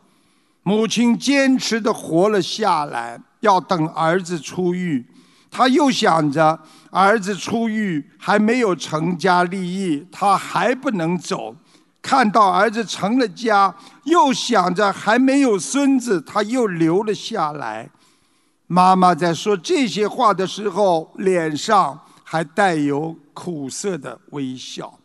[0.61, 5.05] 母亲坚持的活了下来，要等儿子出狱。
[5.49, 6.59] 他又想着
[6.91, 11.55] 儿子出狱还没有成家立业，他还不能走。
[12.01, 13.73] 看到儿子成了家，
[14.03, 17.89] 又想着还没有孙子，他又留了下来。
[18.67, 24.98] 妈妈在说这些话的时候，脸上还带有苦涩的微笑。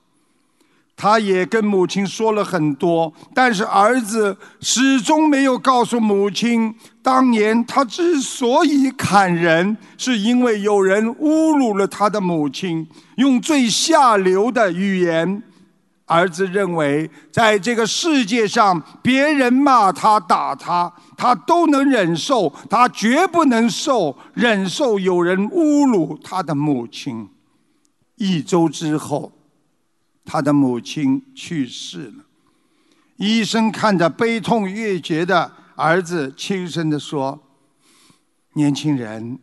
[0.97, 6.73] 他也跟母亲说了很多，但是儿子始终没有告诉母亲，
[7.03, 15.43] 当年他之所以砍人，是因为有人侮辱了他的母亲，用最下流的语言。
[16.07, 27.29] 儿子认为，在这个世界上，别人骂他、打他，他都能忍受，他绝不能受忍受有人侮辱他的母亲。
[28.17, 29.33] 一周之后。
[30.25, 32.25] 他的母亲去世了，
[33.17, 37.41] 医生看着悲痛欲绝的儿子，轻声地说
[38.55, 39.39] ：“年轻人，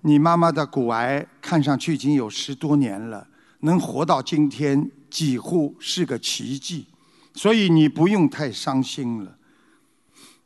[0.00, 3.28] 你妈妈的骨癌看上去已经有十多年了，
[3.60, 6.86] 能活到今天几乎是个奇迹，
[7.34, 9.38] 所以你不用太伤心了。”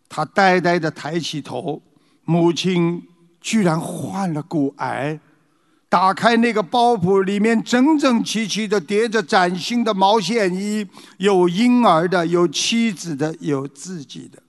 [0.09, 1.81] 他呆呆地抬起头，
[2.25, 3.07] 母亲
[3.41, 5.19] 居然患了骨癌。
[5.91, 10.87] 打开那个包袱，里面整整齐齐的叠着崭新的毛线衣，
[11.19, 14.41] 有婴儿的，有妻子的，有自己的，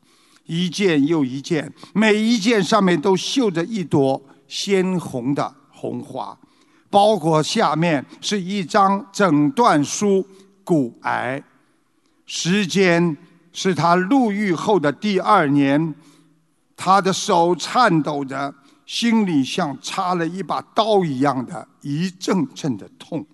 [0.46, 6.38] 一件又一件，每一件上面都绣着一朵鲜红的红花。
[6.92, 10.24] 包裹下面是一张诊断书：
[10.64, 11.42] 骨癌。
[12.28, 13.18] 时间
[13.52, 15.96] 是他入狱后的第二年，
[16.78, 18.54] 他的手颤抖着。
[18.92, 23.26] 心里像插了一把刀一样的一阵阵的痛。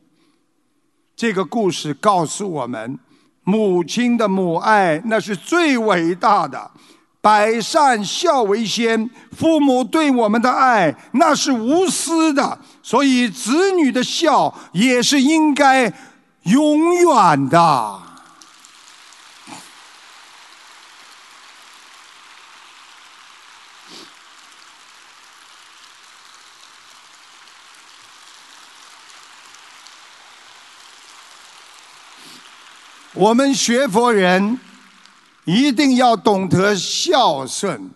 [1.15, 2.99] 这个故事告诉我们，
[3.41, 6.69] 母亲的母爱那是最伟大的，
[7.19, 15.91] 百善孝为先，父母对我们的爱那是无私的，所以子女的孝也是应该
[16.43, 18.06] 永远的。
[33.19, 34.59] 我们学佛人
[35.45, 37.89] 一定要懂得孝顺，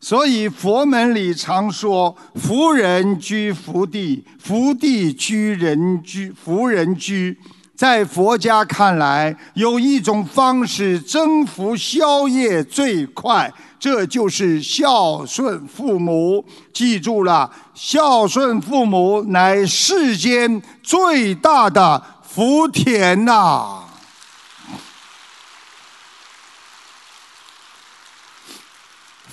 [0.00, 7.38] 所以佛门里常说“福人居福地，福地居人居，福人居”。
[7.76, 16.44] 在佛家看来，有一种方式增福消业最快，这就是孝顺父母。
[16.72, 23.84] 记住了，孝顺父母乃世间最大的福田呐！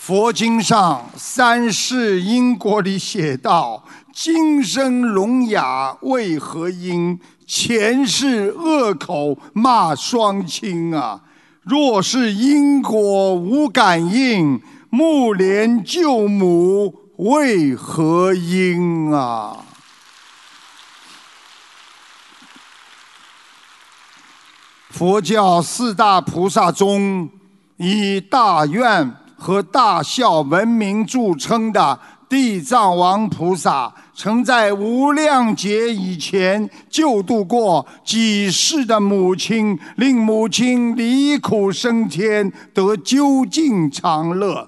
[0.06, 3.82] 佛经上三世因果里写道：
[4.12, 7.18] 今生聋哑为何因？
[7.48, 11.22] 前世恶口骂双亲啊！
[11.62, 19.64] 若是因果无感应，目连救母为何因啊？
[24.90, 27.30] 佛教四大菩萨中，
[27.78, 29.23] 以大愿。
[29.44, 44.66] 和大孝闻名著称的地藏王菩萨，曾在无量劫以前救度过几世的母亲，令母亲离苦升天，得究竟常乐。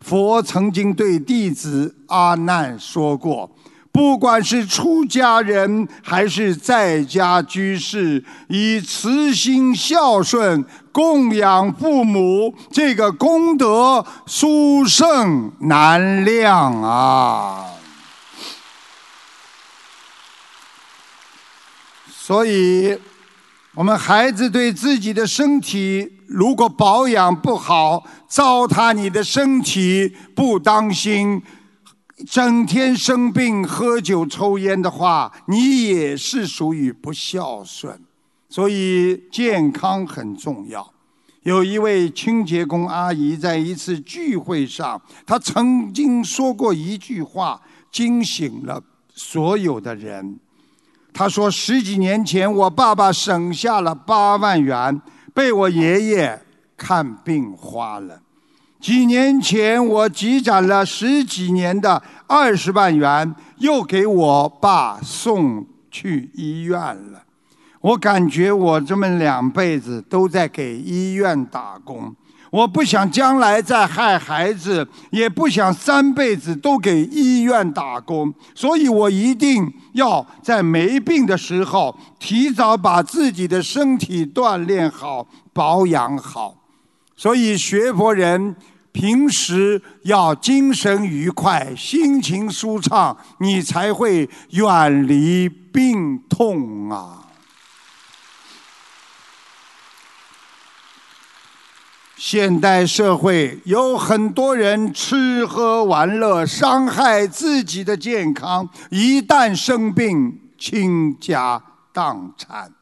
[0.00, 3.50] 佛曾经对弟子阿难说过。
[3.92, 17.66] 不管是出家人还是在家居士，以慈心孝顺供养父母，这个功德殊胜难量啊！
[22.08, 22.96] 所以，
[23.74, 31.42] 我们孩子对自己的身体如果保养不好，糟蹋你的身体，不当心。
[32.26, 37.98] 整天生病、喝酒、抽烟的话，你也是属于不孝顺。
[38.48, 40.92] 所以健康很重要。
[41.42, 47.60] 有一位清洁工阿姨在一次聚会上，她曾经说过一句话，
[47.90, 48.82] 惊醒了
[49.14, 50.38] 所有的人。
[51.14, 55.00] 她说：“十几年前，我爸爸省下了八万元，
[55.32, 56.42] 被我爷爷
[56.76, 58.20] 看病花了。”
[58.80, 67.22] 几年前，我积攒了十几年的二十万元，又给我爸送去医院了。
[67.82, 72.14] 我感觉我这么两辈子都在给医院打工。
[72.50, 86.56] 我不想将来再害孩子，也不想三辈子都给医院打工，所以我一定要在没病的时候，提早把自己的身体锻炼好、保养好。
[87.14, 88.56] 所以学佛人。
[88.92, 97.18] 平时要精神愉快、心情舒畅，你才会远离病痛啊！
[102.16, 111.62] 现代社会有很多人吃喝玩乐，伤害自己的健康，一旦生病，倾家
[111.92, 112.72] 荡产。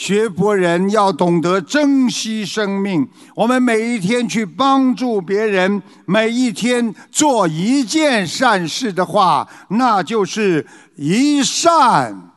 [0.00, 3.06] 学佛人要懂得珍惜生命。
[3.34, 12.32] 我们每一天去帮助别人，每一天做一件善事的话，那就是一善。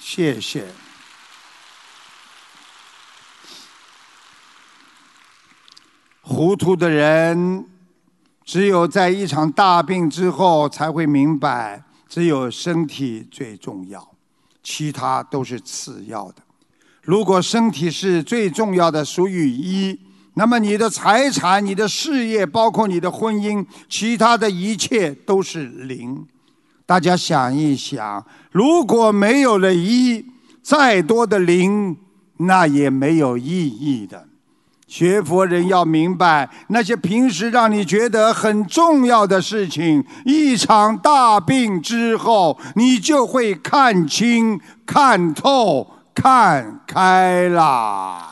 [0.00, 0.66] 谢谢。
[6.20, 7.64] 糊涂的人，
[8.44, 14.13] 只有在一场大病之后才会明白，只有身体最重要。
[14.64, 16.42] 其他都是次要的。
[17.02, 19.96] 如果身体是最重要的，属于一，
[20.32, 26.26] 那么你的财产、你的事业，包括你的婚姻，其他的一切都是零。
[26.86, 30.24] 大家想一想，如果没有了一，
[30.62, 31.96] 再多的零，
[32.38, 34.26] 那也没有意义的。
[34.94, 48.30] 学佛人要明白，那些平时让你觉得很重要的事情，一场大病之后，你就会看清、看透、看开啦。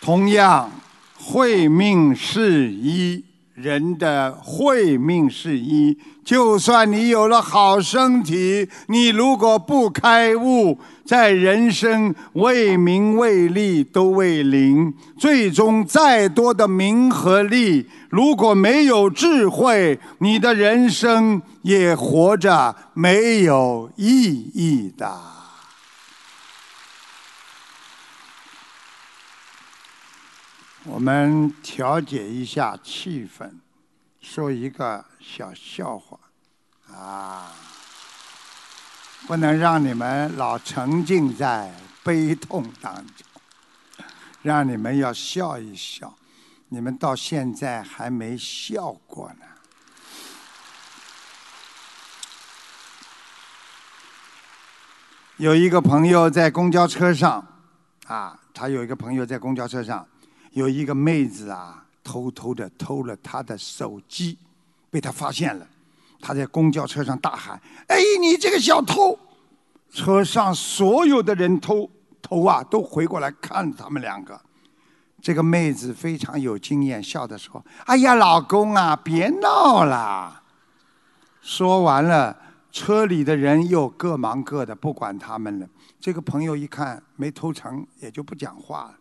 [0.00, 0.68] 同样，
[1.16, 3.29] 慧命是一。
[3.60, 5.96] 人的慧命是一。
[6.24, 25.29] 就算你有了好身体，你如果不开悟，在人生为名为利都为零，最终再多的名和利，如果没有智慧，你的人生也活着没有意义的。
[30.92, 33.48] 我们调节一下气氛，
[34.20, 36.18] 说一个小笑话，
[36.92, 37.52] 啊，
[39.28, 41.72] 不能让你们老沉浸在
[42.02, 43.24] 悲痛当中，
[44.42, 46.12] 让你们要笑一笑。
[46.70, 49.44] 你们到现在还没笑过呢。
[55.36, 57.46] 有一个朋友在公交车上，
[58.08, 60.04] 啊，他有一个朋友在公交车上。
[60.52, 64.36] 有一个妹子啊，偷偷的偷了他的手机，
[64.90, 65.66] 被他发现了。
[66.20, 69.18] 他在公交车上大喊：“哎，你这个小偷！”
[69.92, 71.90] 车上所有的人偷
[72.20, 74.40] 偷啊，都回过来看他们两个。
[75.22, 80.42] 这个妹子非常有经验，笑着说：“哎呀，老公啊，别闹了。”
[81.42, 82.36] 说完了，
[82.70, 85.66] 车里的人又各忙各的，不管他们了。
[85.98, 88.94] 这个朋友一看没偷成，也就不讲话了。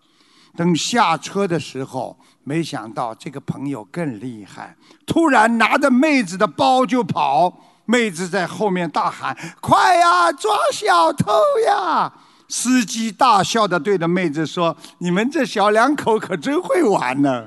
[0.59, 7.53] 等下车的时候，没想到这个朋友更厉害，突然拿着妹子的包就跑。
[7.85, 11.31] 妹子在后面大喊：“快呀，抓小偷
[11.65, 12.11] 呀！”
[12.49, 17.45] 司机大笑的对着妹子说：“你们这小两口可真会玩呢。”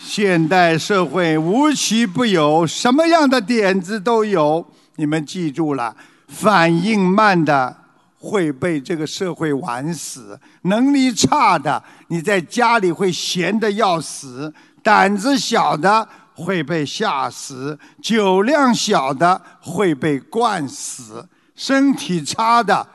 [0.00, 4.66] 现代社会无奇不有，什么样的点子都有。
[4.96, 5.94] 你们记住了，
[6.28, 7.76] 反应慢的
[8.18, 22.86] 会被这个社会玩死；能力差的，你在家里会闲得要死；胆子小的会被吓死；酒量小的会被灌死；身体差的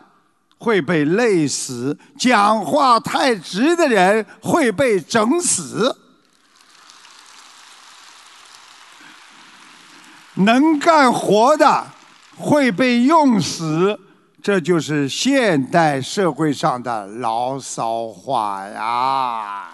[0.58, 5.95] 会被累死；讲话太直的人会被整死。
[10.38, 11.88] 能干活的
[12.38, 14.00] 会被用死，
[14.42, 19.70] 这就是现代社会上的牢骚话呀。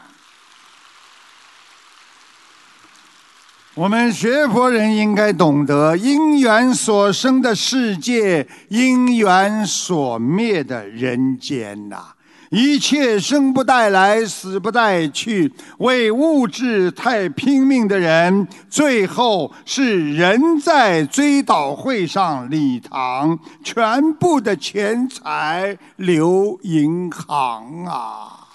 [3.76, 12.14] 我们学佛人应该懂得，因缘所生的世界，因缘所灭的人间呐。
[12.56, 15.52] 一切生不带来，死不带去。
[15.80, 28.48] 为物质太拼命的人，最后是人在追悼会上礼堂，全部的钱财留银行啊！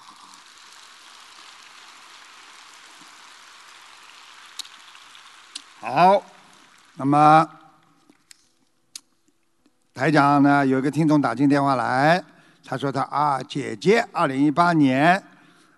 [5.80, 6.22] 好，
[6.94, 7.48] 那么
[9.92, 10.64] 台长呢？
[10.64, 12.22] 有个听众打进电话来。
[12.70, 15.22] 他说：“他啊，姐姐，二零一八年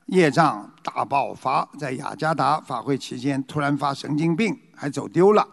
[0.07, 5.47] 业障大爆发，在雅加达法会期间突然发神经病，还走丢了。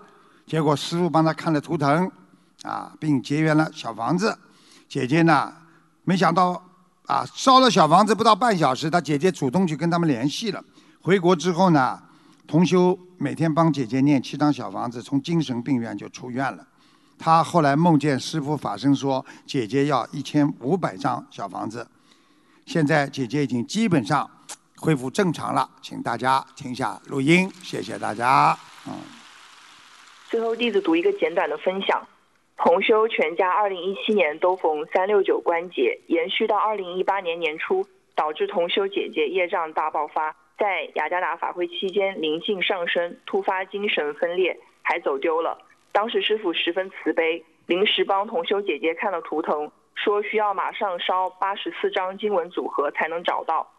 [0.48, 2.12] 结果师傅帮他看了图腾，
[2.64, 4.36] 啊，并结缘了小房子。
[4.90, 5.54] 姐姐呢，
[6.06, 6.60] 没想到
[7.06, 10.64] 啊，烧了小房子不到半小时，他姐姐主动去跟他们联系了。
[11.04, 12.02] 回国之后呢，
[12.48, 16.66] 同修每天帮姐姐念七张小房子，从精神病院就出院了。”
[17.20, 21.88] 他后来梦见师傅法身说：“姐姐要一千五百张小房子。”
[22.66, 24.30] 现在姐姐已经基本上
[24.78, 28.58] 恢复正常了，请大家听下录音，谢谢大家。
[28.88, 28.94] 嗯。
[30.30, 32.06] 最后，弟子读一个简短的分享：
[32.58, 45.58] 同修全家二零一七年都逢三六九关节，延续到二零一八年年初，导致同修姐姐业障大爆发，在雅加达法会期间灵性上升，突发精神分裂，还走丢了。
[45.92, 53.72] 当时师傅十分慈悲，临时帮同修姐姐看了图腾，说需要马上烧八十四张经文组合才能找到。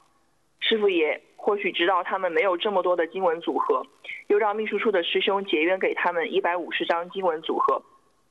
[0.61, 3.87] 师傅也或许知道他们没有这么多的经文组合，
[4.27, 7.81] 又让秘书处的师兄结缘给他们一百五十张经文组合。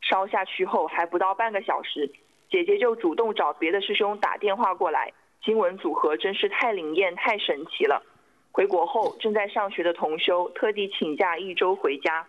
[0.02, 2.12] 烧下去后还不到半个小时，
[2.50, 5.14] 姐姐就主动找别的师兄打电话过来。
[5.42, 8.04] 经文组合真是太灵验、太神奇了。
[8.52, 12.28] 回国后正在上学的同修特地请假一周回家。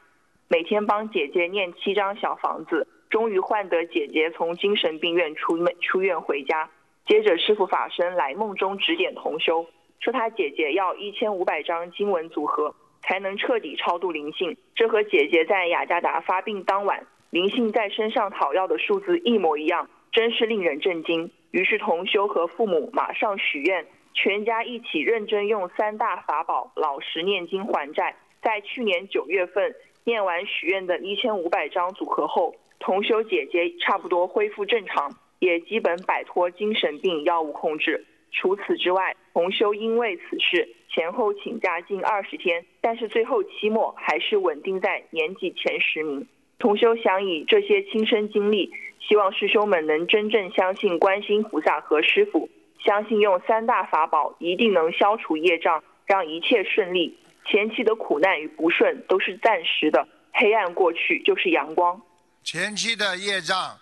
[0.50, 6.70] 每天帮姐姐念七张小房子，终于换得姐姐从精神病院出出院回家。
[7.06, 9.66] 接着师傅法身来梦中指点同修，
[10.00, 14.56] 说他姐姐要一千五百张经文组合，才能彻底超度灵性。
[14.74, 21.30] 这和姐姐在雅加达发病当晚灵性在身上讨要的数字一模一样，真是令人震惊。
[21.50, 28.16] 于是同修和父母马上许愿，全家一起认真用三大法宝老实念经还债。
[28.40, 29.74] 在去年九月份
[30.08, 38.06] 念完许愿的一千五百张组合后，同修姐姐差不多恢复正常，也基本摆脱精神病药物控制。
[38.32, 46.26] 除此之外，同修因为此事前后请假近二十天，但是最后期末还是稳定在年级前十名。
[46.58, 52.48] 同修想以这些亲身经历，希望师兄们能真正相信观心菩萨和师傅，
[52.82, 57.14] 相信用三大法宝一定能消除业障，让一切顺利。
[57.50, 61.98] 前期的苦难与不顺都是暂时的，黑暗过去就是阳光。
[62.44, 63.78] 前期的业障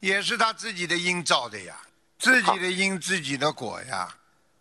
[0.00, 1.76] 也是他自己的因造的呀，
[2.18, 4.08] 自己的因自己的果呀，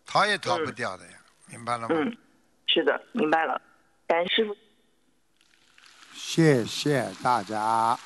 [0.06, 1.12] 逃也逃不掉的呀，
[1.48, 1.88] 明白了吗？
[1.92, 2.18] 嗯，
[2.68, 3.62] 是的，明白了。
[4.08, 4.56] 感恩师傅。
[6.14, 7.98] 谢谢大家。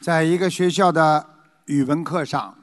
[0.00, 1.26] 在一个学校的
[1.64, 2.58] 语文课上，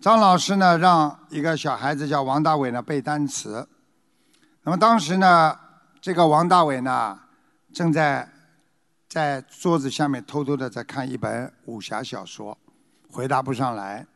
[0.00, 3.68] 张老师呢让一个小孩子叫王大伟呢背单词。
[4.64, 5.58] 那么当时呢，
[6.00, 7.18] 这个王大伟呢
[7.72, 8.28] 正在
[9.08, 12.56] 在桌子下面偷偷的在看一本武侠小说，
[13.10, 14.06] 回答不上来。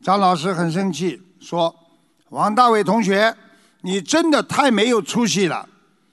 [0.00, 1.74] 张老师很生气，说
[2.30, 3.36] ：“王大伟同学，
[3.82, 5.68] 你真的太没有出息了！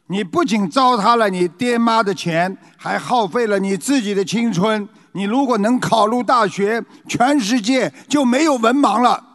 [0.07, 4.87] 你不仅糟蹋了你爹妈的钱，还耗费了你自己的青春。
[5.13, 9.27] 你如果能考入大学，全世界就没有文盲了。”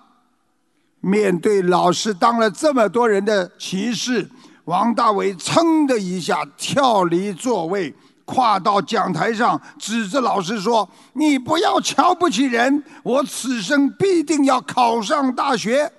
[1.05, 4.27] 面对老师当了这么多人的歧视，
[4.65, 7.95] 王大伟噌的一下跳离座位。
[8.27, 15.93] 跨到讲台上，指着老师说：“你不要瞧不起人，我此生必定要考上大学。”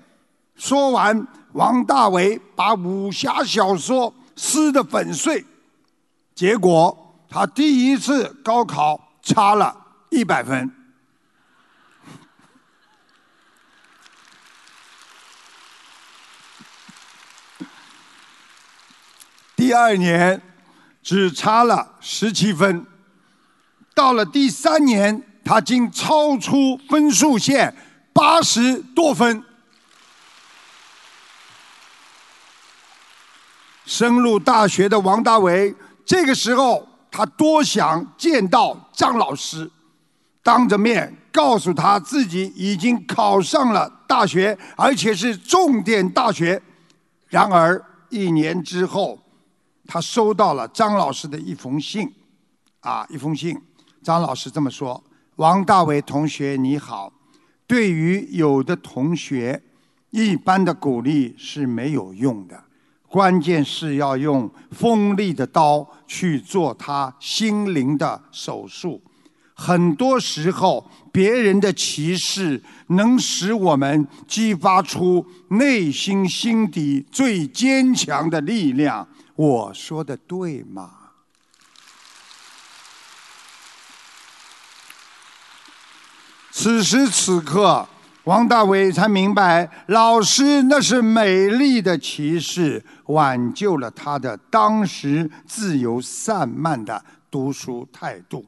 [0.58, 5.46] 说完，王大为把武侠小说撕得粉碎。
[6.34, 9.78] 结果，他第一次高考差了
[10.10, 10.72] 一百分。
[19.56, 20.42] 第二年。
[21.08, 22.84] 只差了十七分，
[23.94, 27.72] 到了第三年，他竟超出分数线
[28.12, 29.44] 八十多分。
[33.86, 39.70] 升入大学的王大为，这个时候他多想见到张老师，
[40.42, 46.60] 当着面告诉他自己已经考上了大学，而且是重点大学。
[47.28, 47.80] 然而
[48.10, 49.20] 一年之后。
[49.88, 52.12] 他收到了张老师的一封信，
[52.80, 53.56] 啊，一封信。
[54.02, 55.04] 张老师这么说
[55.38, 57.12] ：“王大伟同学你好，
[57.66, 59.62] 对于有的同学，
[60.12, 62.64] 一般的鼓励是没有用的，
[63.08, 69.02] 关键是要用锋利的刀去做他心灵的手术。
[69.54, 80.92] 很多时候，别人的歧视能使我们激发出内心心底最坚强的力量。”我说的对吗？
[86.52, 87.88] 此时此刻，
[88.24, 98.46] 王大伟才明白，老师那是美丽的骑士，挽救了他的当时自由散漫的读书态度。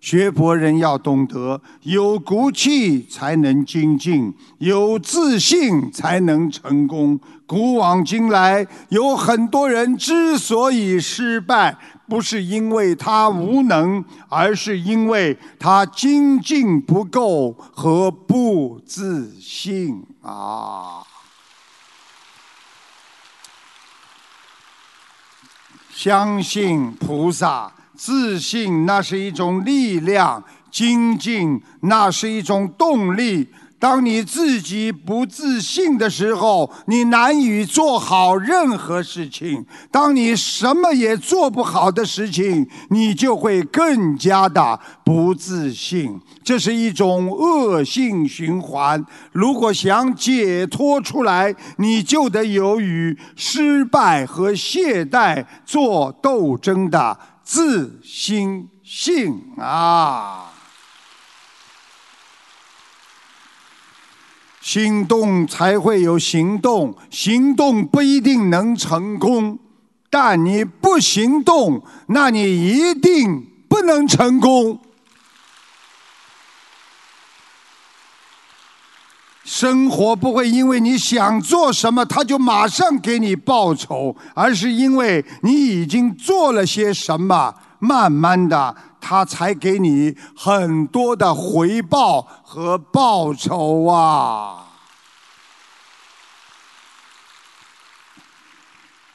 [0.00, 7.20] 学佛人要懂得，有骨气才能精进，有自信才能成功。
[7.52, 11.76] 古往今来，有很多人之所以失败，
[12.08, 21.02] 不是因为他无能，而是因为他精进不够和不自信啊！
[25.90, 27.70] 相信菩萨。
[27.94, 33.46] 自信那是一种力量，精进那是一种动力。
[33.82, 39.66] 当你自己不自信的时候，你难以做好任何事情。
[39.90, 46.16] 当你什么也做不好的事情，你就会更加的不自信。
[46.44, 49.04] 这是一种恶性循环。
[49.32, 60.51] 如果想解脱出来，你就得有与失败和懈怠做斗争的自信性啊。
[64.62, 69.58] 心动才会有行动，行动不一定能成功，
[70.08, 74.80] 但你不行动，那你一定不能成功。
[79.44, 88.76] 生活不会因为你想做什么，他就马上给你报酬，而是因为你已经做了些什么，慢慢的。
[89.02, 94.68] 他才给你很多的回报和报酬啊。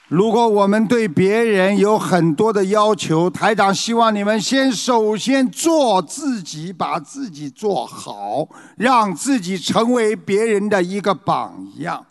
[0.09, 12.05] 如果我们对别人有很多的要求，台长希望你们先首先做自己，把自己做好，让自己成为别人的一个榜样。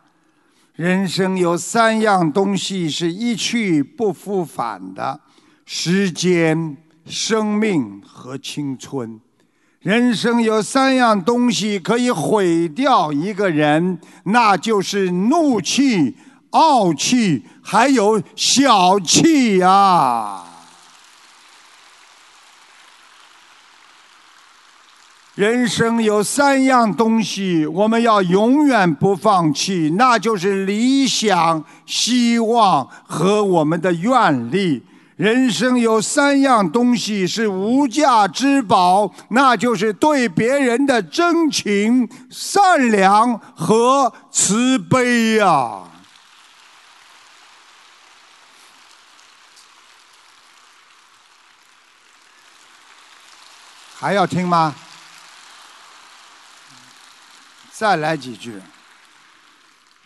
[0.74, 5.18] 人生有三样东西是一去不复返的：
[5.64, 9.20] 时间、生命和青春。
[9.80, 16.16] 人生有三样东西可以毁掉一个人，那就是怒气。
[16.50, 20.44] 傲气，还有小气呀！
[25.34, 34.82] 人生有三样东西，我们要永远不放弃，那就是理想、希望和我们的愿力。
[35.16, 45.84] 人生有三样东西是无价之宝，那就是对别人的真情、善良和慈悲呀！
[53.98, 54.74] 还要听吗？
[57.72, 58.60] 再来几句。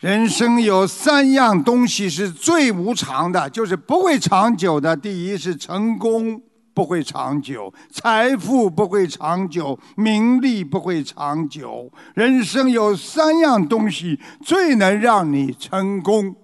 [0.01, 4.97] 人生有三样东西是最无常的，就是不会长久的。
[4.97, 6.41] 第一是成功
[6.73, 11.93] 不会长久，财富不会长久，名利不会长久。
[12.15, 16.35] 人生有三样东西最能让你成功，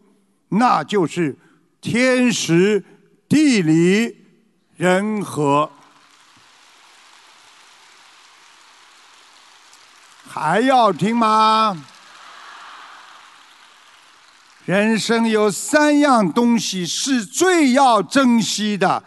[0.50, 1.34] 那就是
[1.80, 2.84] 天时、
[3.26, 4.18] 地利、
[4.76, 5.70] 人和。
[10.28, 11.86] 还要听吗？
[14.66, 19.04] 人生有三样东西是最要珍惜的，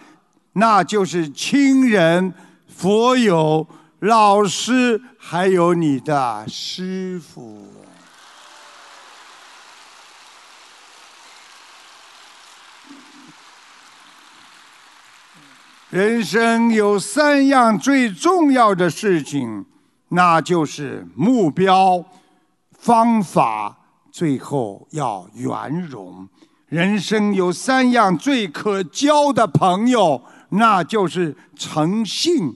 [0.53, 2.33] 那就是亲人、
[2.73, 3.67] 佛友、
[3.99, 7.67] 老师，还有你的师傅。
[15.89, 19.65] 人生有三样最重要的事情。
[20.11, 22.03] 那就是目标、
[22.71, 23.78] 方法，
[24.11, 26.27] 最后要圆融。
[26.67, 32.53] 人生有三样最可交的朋友，那就是诚信、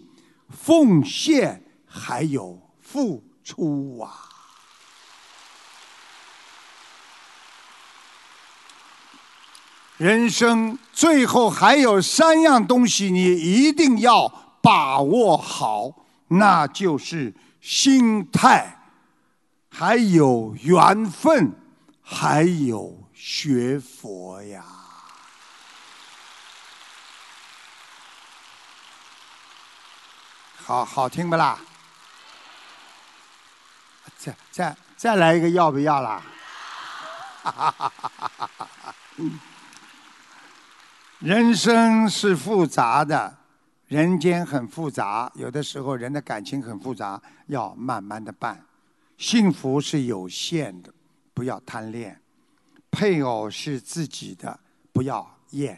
[0.49, 4.29] 奉献，还有付出啊。
[9.97, 14.27] 人生最后还有三样东西，你一定要
[14.61, 15.91] 把握好。
[16.27, 18.82] 那就是心态，
[19.75, 21.51] 还有缘分，
[22.03, 24.63] 还有学佛呀。
[30.55, 31.59] 好好听不啦？
[34.15, 36.21] 再再再来一个，要不要啦？
[41.17, 43.37] 人生是复杂的。
[43.87, 48.63] 人间很复杂，有的时候人的感情很复杂，要慢慢的办。
[49.17, 50.93] 幸福是有限的，
[51.33, 52.15] 不要贪恋；
[52.91, 54.59] 配偶是自己的，
[54.91, 55.77] 不要厌；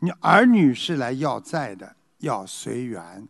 [0.00, 3.26] 你儿女是来要债的，要随缘；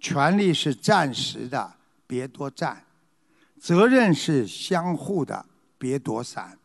[0.00, 2.84] 权力是暂时的，别多占；
[3.58, 5.46] 责任是相互的，
[5.78, 6.58] 别躲闪；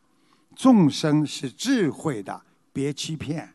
[0.55, 2.41] 众生是智慧的，
[2.73, 3.49] 别欺骗；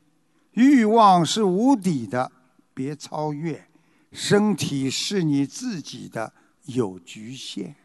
[0.53, 2.33] 欲望是无底的。
[2.77, 3.69] 别超越，
[4.11, 6.33] 身体是你自己的，
[6.65, 7.77] 有局限。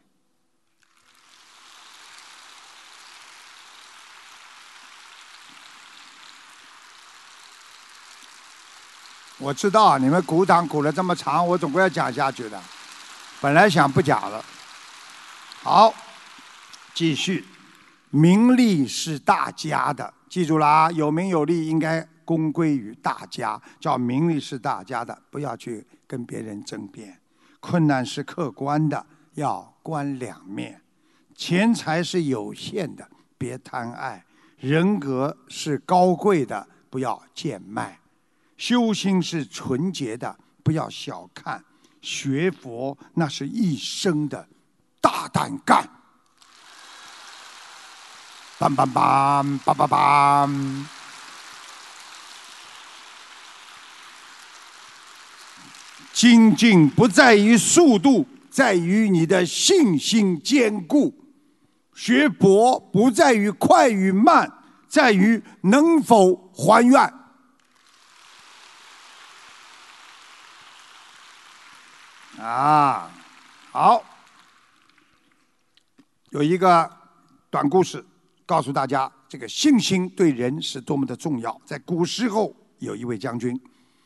[9.39, 12.61] 我知道你们鼓掌鼓了这么长，我总归要讲下去的。
[13.41, 14.43] 本来想不讲了。
[15.63, 15.93] 好，
[16.93, 17.45] 继续。
[18.11, 20.91] 名利是大家的，记住了啊！
[20.91, 22.07] 有名有利应该。
[22.25, 27.19] 公归于大家，叫名利是大家的，不要去跟别人争辩。
[27.59, 30.79] 困难是客观的，要观两面。
[31.35, 34.23] 钱财是有限的，别贪爱。
[34.57, 37.99] 人格是高贵的，不要贱卖。
[38.60, 41.64] 修心是纯洁的，不要小看。
[42.01, 44.45] 学佛那是一生的
[44.99, 45.89] 大胆干。
[48.60, 50.86] 梆梆梆，梆梆梆。
[56.12, 61.14] 精进不在于速度，在于你的信心坚固；
[61.95, 64.51] 学佛不在于快与慢，
[64.89, 67.14] 在于能否还愿。
[72.39, 73.11] 啊，
[73.71, 74.01] 好，
[76.29, 76.89] 有一个
[77.49, 78.03] 短故事
[78.45, 81.59] 告诉大家，这个信心对人是多么的重要。
[81.65, 83.59] 在古时候，有一位将军，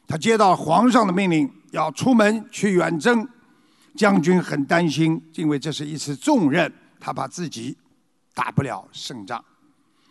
[0.07, 3.27] 他接到皇上的命令，要出门去远征。
[3.95, 7.77] 将军很担心，因为这是一次重任，他怕自己
[8.33, 9.43] 打不了胜仗。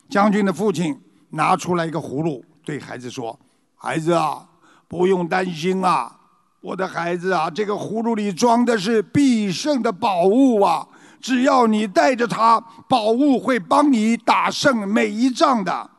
[0.09, 0.97] 将军的父亲
[1.31, 3.37] 拿出来一个葫芦，对孩子说
[3.75, 4.49] ：“孩子啊，
[4.87, 6.17] 不用担心啊，
[6.63, 10.87] 我的孩子啊，这个葫芦里装的是必胜的宝物啊！
[11.21, 15.91] 只要你带着它，宝物会帮你打胜每一仗的。”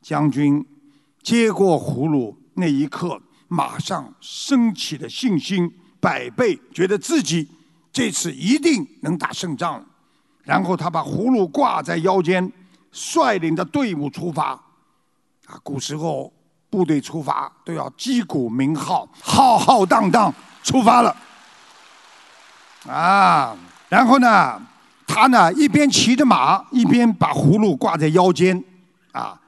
[0.00, 0.64] 将军
[1.22, 5.70] 接过葫芦那一刻，马上升起了信心。
[5.98, 7.48] 百倍觉得自己
[7.92, 9.84] 这次一定能打胜仗，
[10.44, 12.52] 然后他把葫芦挂在腰间，
[12.92, 14.50] 率领着队伍出发。
[15.46, 16.32] 啊，古时候
[16.68, 21.16] 部队出发都要击鼓鸣号，浩浩荡荡出发了。
[22.88, 23.56] 啊，
[23.88, 24.60] 然后呢，
[25.06, 28.62] 他呢一边骑着马，一边把葫芦挂在腰间，
[29.12, 29.40] 啊。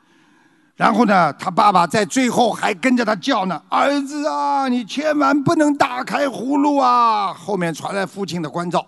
[0.76, 8.86] 然后呢，他爸爸在最后还跟着他叫呢：“儿子啊，你千万不能打开葫芦啊！”后面传来父亲的关照：“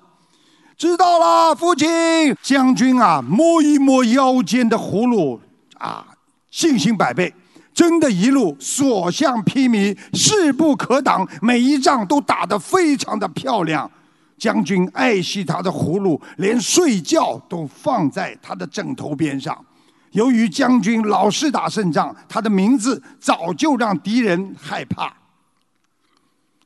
[0.78, 5.40] 知道了，父亲。”将军啊，摸一摸腰间的葫芦，
[5.78, 6.06] 啊，
[6.52, 7.34] 信心百倍，
[7.80, 13.90] 真的一路所向披靡，势不可挡，每一仗都打得非常的漂亮。
[14.36, 19.64] 将军爱惜他的葫芦，连睡觉都放在他的枕头边上。
[20.10, 25.16] 由于将军老是打胜仗，他的名字早就让敌人害怕。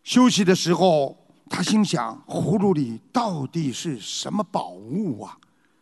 [0.02, 1.16] 休息的时候，
[1.48, 5.38] 他心想：葫芦里到底是什么宝物啊？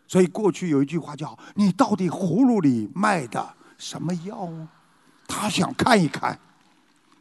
[0.07, 4.69] 所以过去有一句话叫“你到底葫芦里卖的什么药啊？”
[5.35, 6.39] 他想看一看，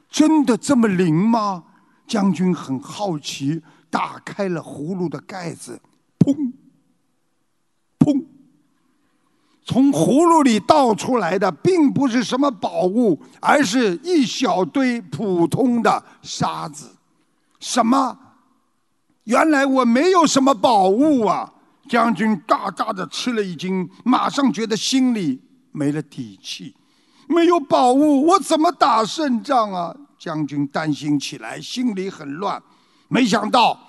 [0.10, 1.64] 真的这么灵吗？
[2.06, 5.82] 将军很好奇，打开了葫芦的盖子，
[6.20, 6.52] 砰，
[7.98, 8.26] 砰。
[9.64, 16.90] 从葫芦里倒出来的并不是什么宝物，而是一小堆普通的沙子。
[17.62, 18.18] 什么？
[19.24, 21.54] 原来我没有什么宝物啊！
[21.88, 25.42] 将军大大的吃了一惊，马上觉得心里
[25.72, 26.76] 没了底气。
[27.32, 29.96] 没有宝物，我怎么打胜仗啊？
[30.20, 32.62] 将军担心起来，心里很乱。
[33.08, 33.80] 没想到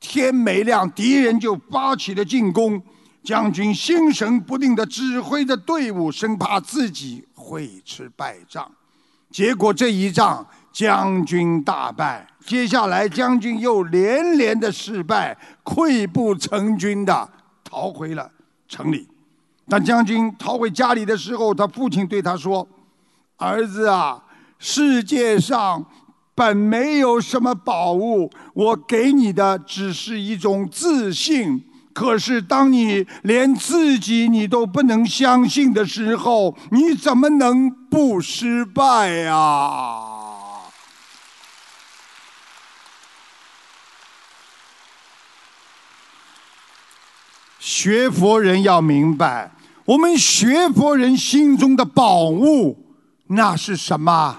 [0.00, 2.82] 天没亮，敌人就发起了进攻。
[3.22, 8.68] 将军心神不定地指挥着队伍，生怕自己会吃败仗。
[9.30, 12.26] 结果这一仗，将军大败。
[12.44, 17.28] 接下来，将军又连连的失败，溃不成军的
[17.62, 18.28] 逃回了
[18.66, 19.06] 城里。
[19.68, 22.66] 当将军逃回家里的时候，他父亲对他说
[23.42, 24.22] ：“儿子啊，
[24.60, 25.84] 世界上
[26.32, 40.00] 本没有什么宝物，我给你的只是一种自信。”可是，当你连自己你都不能相信的时候，你怎么能不失败呀？
[47.58, 49.50] 学佛人要明白，
[49.84, 52.91] 我们学佛人心中的宝物，
[53.34, 54.38] 那是什么？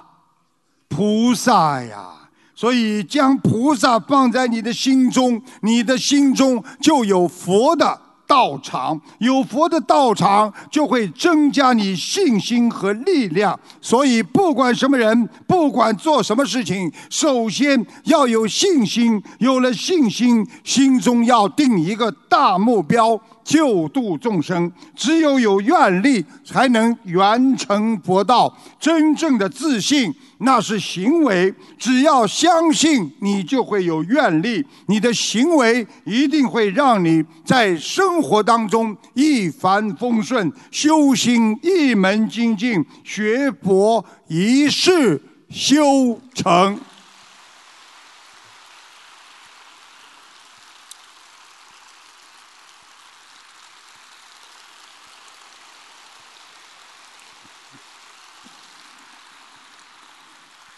[0.87, 2.09] 菩萨呀！
[2.55, 9.01] 所以，将菩萨放在你的心中，你的心中就有佛的道场。
[9.17, 13.59] 有佛的道场，就会增加你信心和力量。
[13.81, 19.21] 所以，不管什么人，不管做什么事情，首先要有信心。
[19.39, 23.19] 有了信心，心中要定一个大目标。
[23.43, 28.55] 救度众生，只有有愿力，才能圆成佛道。
[28.79, 31.53] 真正的自信，那是行为。
[31.77, 34.65] 只要相信，你就会有愿力。
[34.87, 46.79] 你的行为一定会让你在生活当中一帆风顺，修行一门精进，学佛一世修成。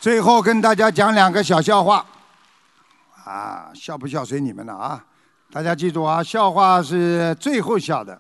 [0.06, 2.06] 最后跟大家讲两个小笑话，
[3.24, 5.04] 啊，笑不笑随你们了啊！
[5.52, 8.14] 大家记住啊，笑话是最后笑的，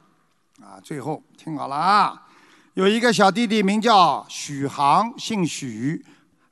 [0.59, 2.23] 啊，最后听好了啊！
[2.73, 6.03] 有一个小弟弟名叫许航，姓许，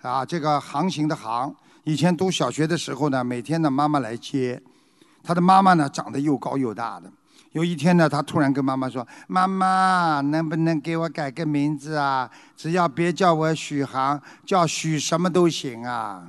[0.04, 1.52] 啊，这个航行的航。
[1.84, 4.62] 以前读小学的时候呢，每天呢妈妈来接，
[5.24, 7.12] 他的妈妈呢长得又高又大的。
[7.54, 12.30] 有一天呢，他突然跟妈妈说：“妈妈，能不能给我改个名字啊？
[12.58, 16.24] 只要别叫我许航，叫许什么都行啊。”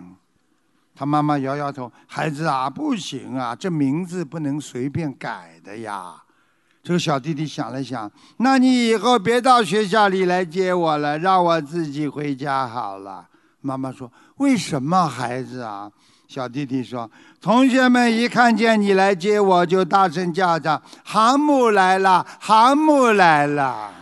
[0.94, 6.14] 他妈妈摇摇头：“孩子啊，不行啊，这名字不能随便改的呀。”
[6.84, 13.26] 这个小弟弟想了想：“那你以后别到学校里来接我了，让我自己回家好了。”
[13.62, 15.90] 妈妈说：“为什么，孩子啊？”
[16.34, 17.08] 小弟弟说
[17.40, 23.94] ：“同学们一看见你来接我，就大声叫着‘航母来了，航母来了’。”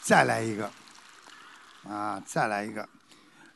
[0.00, 0.70] 再来一个，
[1.86, 2.88] 啊，再来一个。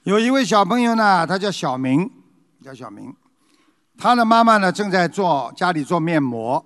[0.03, 2.11] 有一位小朋友呢，他叫小明，
[2.63, 3.17] 叫小明。
[3.99, 6.65] 他的妈妈呢，正在做家里做面膜。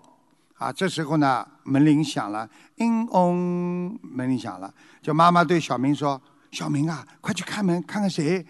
[0.59, 4.72] 啊，这时候呢，门铃响了，叮嗡，门铃响了。
[5.01, 6.20] 就妈妈对小明说
[6.53, 8.47] ：“小明啊，快去开门，看看谁。”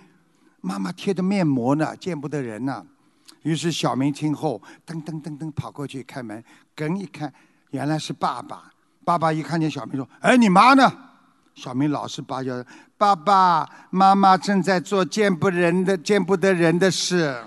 [0.60, 2.84] 妈妈贴的面膜呢，见不得人呢。
[3.42, 6.42] 于是小明听后，噔噔噔噔跑过去开门，
[6.74, 7.32] 跟一看，
[7.70, 8.64] 原来是爸爸。
[9.04, 10.92] 爸爸一看见小明说：“哎，你妈呢？”
[11.54, 12.52] 小明老实巴交
[12.98, 17.42] ：“爸爸妈妈正在做见不人的、见不得人的事。”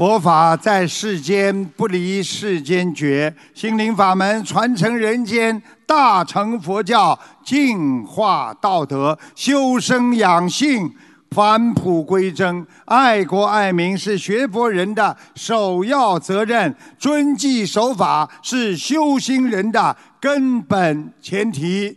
[0.00, 3.30] 佛法在世间，不离世间觉。
[3.52, 10.90] 心灵法门传承人间，大乘佛教净化道德，修身养性。
[11.32, 21.94] 返璞归真，爱国爱民是学佛人的首要责任；遵纪守法是修心人的根本前提。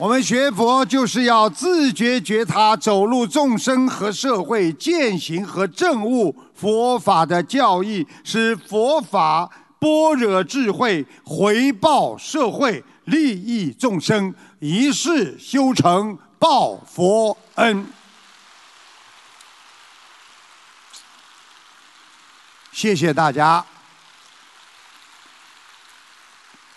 [0.00, 12.82] 我们学佛就是要自觉觉他，走入众生和社会，践行和证悟佛法的教义，使佛法般若智慧回报社会。
[13.04, 17.86] 利益众生，一世修成报佛恩。
[22.72, 23.62] 谢谢大家。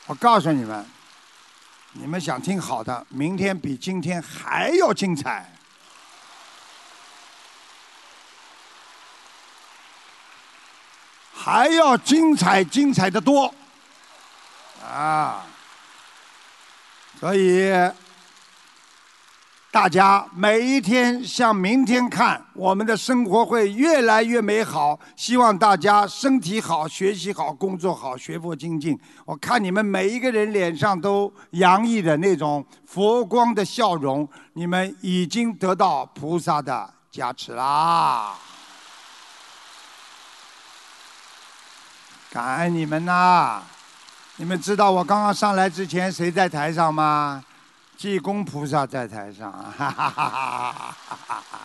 [0.07, 0.85] 我告诉你们，
[1.95, 5.47] 你们想听好的，明天比今天还要精彩，
[11.31, 13.53] 还要精彩，精彩的多
[14.83, 15.45] 啊！
[17.19, 17.71] 所以，
[19.73, 24.99] 大家每一天向明天看，我们的生活会越来越美好。
[25.15, 28.95] 希望大家身体好、学习好、工作好、学佛精进。
[29.25, 38.35] 我看你们每一个人脸上都洋溢的那种佛光的笑容，你们已经得到菩萨的加持啦！
[42.29, 43.63] 感恩你们呐！
[44.35, 47.43] 你们知道我刚刚上来之前谁在台上吗？
[47.97, 51.59] 济公菩萨在台上，哈哈哈哈哈哈！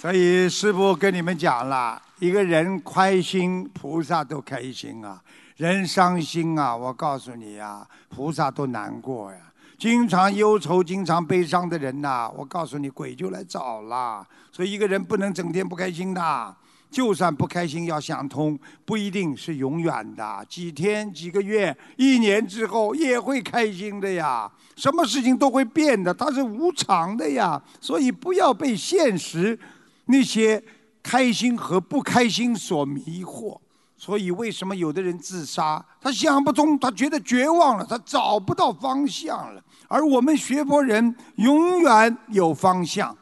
[0.00, 5.20] 所以师父跟你们讲了，一个人开心，菩萨都开心啊；
[5.56, 9.38] 人伤心啊，我告诉你啊，菩萨都难过呀。
[9.78, 14.26] 经常忧愁、经常悲伤的人呐，我告诉你，鬼就来找了。
[14.50, 16.56] 所以一个人不能整天不开心的。
[16.90, 20.44] 就算不开心，要想通，不一定是永远的。
[20.48, 24.50] 几天、几个月、一年之后也会开心的呀。
[24.74, 27.62] 什么事情都会变的，它是无常的呀。
[27.80, 29.58] 所以不要被现实
[30.06, 30.62] 那些
[31.02, 33.58] 开心和不开心所迷惑。
[33.96, 35.84] 所以为什么有的人自杀？
[36.00, 39.62] 他想不通，他觉得绝望了，他找不到方向了。
[39.88, 43.14] 而我们学佛人永远有方向。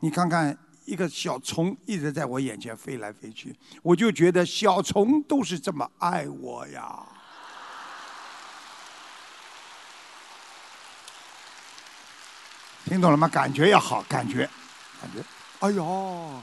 [0.00, 0.58] 你看看。
[0.84, 7.06] 一个小虫一直在我眼前飞来飞去，我就觉得小虫都是这么爱我呀。
[12.84, 13.26] 听懂了吗？
[13.28, 14.48] 感觉要好，感觉，
[15.00, 15.24] 感觉，
[15.60, 16.42] 哎呦！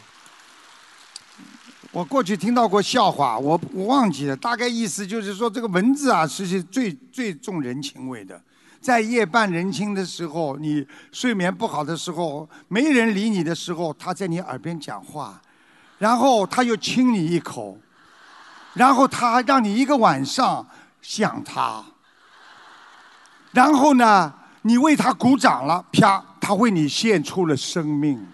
[1.92, 8.42] 我过去听到过笑话，我我忘记了，大概意思就是说，这个蚊子啊，是最最重人情味的。
[8.82, 15.42] 在夜半人静的时候，你睡眠不好的时候，没人理你的时候，他在你耳边讲话，
[15.98, 17.78] 然后他又亲你一口，
[18.74, 20.66] 然后他让你一个晚上
[21.02, 21.84] 想他，
[23.52, 28.26] 然后呢，你为他鼓掌了，啪，他为你献出了生命。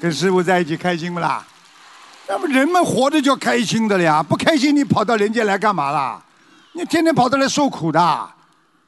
[0.00, 1.44] 跟师傅在一起开心不啦？
[2.26, 6.22] 那么人们活着就开心的了呀，不开心你跑到人间来干嘛啦？
[6.72, 8.30] 你天天跑到来受苦的，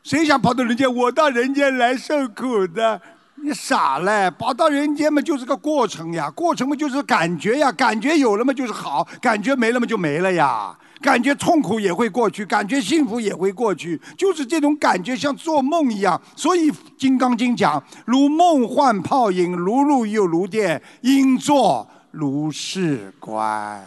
[0.02, 0.92] 谁想跑到人间？
[0.92, 3.00] 我到人间来受苦的。
[3.44, 4.30] 你傻嘞！
[4.38, 10.72] 跑到人间嘛，就是个过程呀，过程嘛就是感觉呀，感觉有了嘛就是好，感觉没了嘛就没了呀。
[11.02, 16.18] 感觉痛苦也会过去，感觉幸福也会过去，就是这种感觉像做梦一样。
[16.36, 23.84] 所以《金刚经》讲：如梦幻泡影，如露又如电，应作如是观。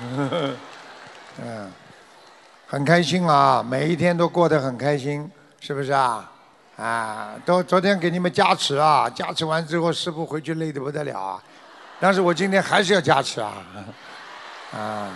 [1.42, 1.70] 嗯，
[2.66, 5.28] 很开心啊，每一天都过得很开心，
[5.60, 6.30] 是不是啊？
[6.76, 11.42] 啊，都昨天给你们加持啊，加持完之后，师傅回去累得不得了啊。
[12.00, 13.52] 但是我今天还是要加持啊，
[14.72, 15.08] 啊，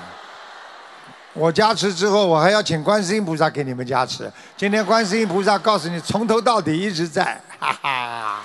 [1.32, 4.30] 我加持之后，我还要请观世音菩萨给你们加持。
[4.56, 8.40] 今天观世音菩萨告诉你，从头到底一直在，哈哈。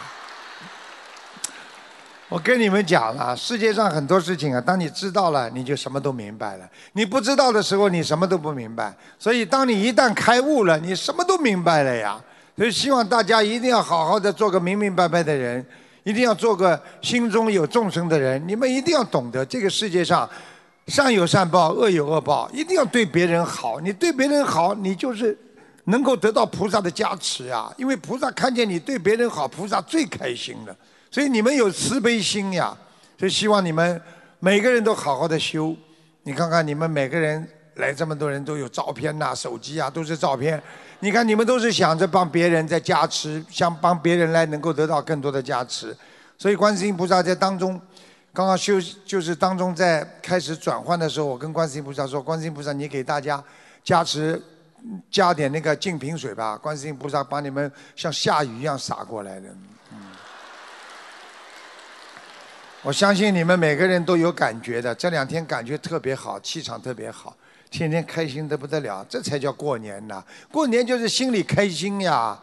[2.30, 8.92] 我跟你们讲了，世界上很多事情啊，当你知道了，你就什么都明白了；你不知道的时候，你什么都不明白。
[9.20, 12.20] 所以，当你一旦开悟了，你什么都明白了呀。
[12.58, 15.64] 所以，希望大家一定要好好的做个明明白白的人，
[16.04, 18.42] 一定要做个心中有众生的人。
[18.48, 20.28] 你们一定要懂得，这个世界上
[20.88, 23.80] 善有善报，恶有恶报，一定要对别人好。
[23.80, 25.38] 你对别人好，你就是
[25.86, 27.74] 能够得到菩萨的加持啊！
[27.78, 30.76] 因为菩萨看见你对别人好，菩萨最开心了。
[31.10, 32.76] 所以你们有慈悲心呀！
[33.18, 34.02] 所以希望你们
[34.40, 35.76] 每个人都好好的修。
[36.24, 40.62] 你看看你们每个人来这么多人都有照片呐，手机啊都是照片。
[41.00, 45.96] 你看，你们都是想着帮别人在加持，想帮别人来能够得到更多的加持，
[46.38, 47.80] 所以观世音菩萨在当中，
[48.34, 53.42] 刚刚修就是当中在开始转换的时候，我跟观世音菩萨说：“观世音菩萨，你给大家
[53.84, 54.42] 加持，
[55.12, 59.48] 加点那个净瓶水吧。”观世音菩萨把你们像下雨一样洒过来的。
[59.92, 59.98] 嗯，
[62.82, 67.38] 我相信你们每个人都有感觉的，这两天感觉特别好，气场特别好。
[67.70, 70.24] 天天开心的不得了，这才叫过年呐！
[70.52, 72.40] 过年就是心里开心呀。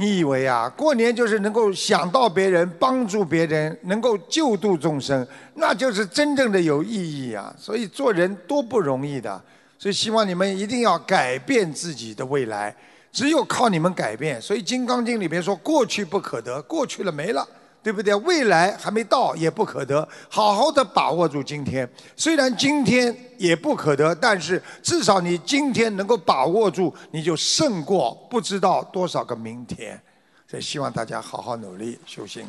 [0.00, 7.54] 你以为啊，过年就是能够想到别人、帮助别人、能够救度众生，那就是真正的有意义啊！
[7.58, 9.38] 所以做人多不容易的，
[9.78, 12.74] 所以希望你们一定要改变自己的未来，
[13.12, 14.40] 只有靠你们改变。
[14.40, 17.46] 所以《金刚经》里边说：“过去不可得，过去了没了。”
[17.82, 18.14] 对不对？
[18.16, 20.06] 未来还没到，也不可得。
[20.28, 29.98] 好好的把握住今天，虽然今天也不可得，但是至少你今天能够把握住，你就胜过不知道多少个明天。
[30.46, 32.44] 所以希望大家好好努力修行。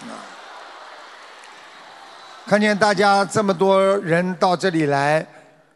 [0.00, 0.18] 啊！
[2.46, 5.24] 看见大家这么多人到这里来，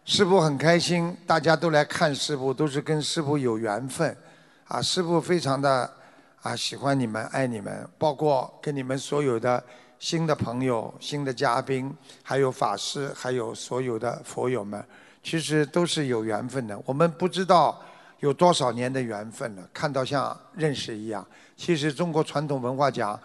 [0.04, 1.16] 师傅很开心。
[1.24, 4.16] 大家都来看师傅，都是跟师傅有缘分。
[4.66, 5.97] 啊，师傅非常的。
[6.42, 9.62] 啊，喜欢你们，爱你们，包括跟你们所有的
[9.98, 11.92] 新的朋友、新的嘉宾，
[12.22, 14.82] 还有法师，还有所有的佛友们，
[15.22, 16.80] 其实都是有缘分的。
[16.86, 17.82] 我们不知道
[18.20, 21.26] 有多少年的缘分了，看到像认识一样。
[21.56, 23.20] 其实中国传统文化讲，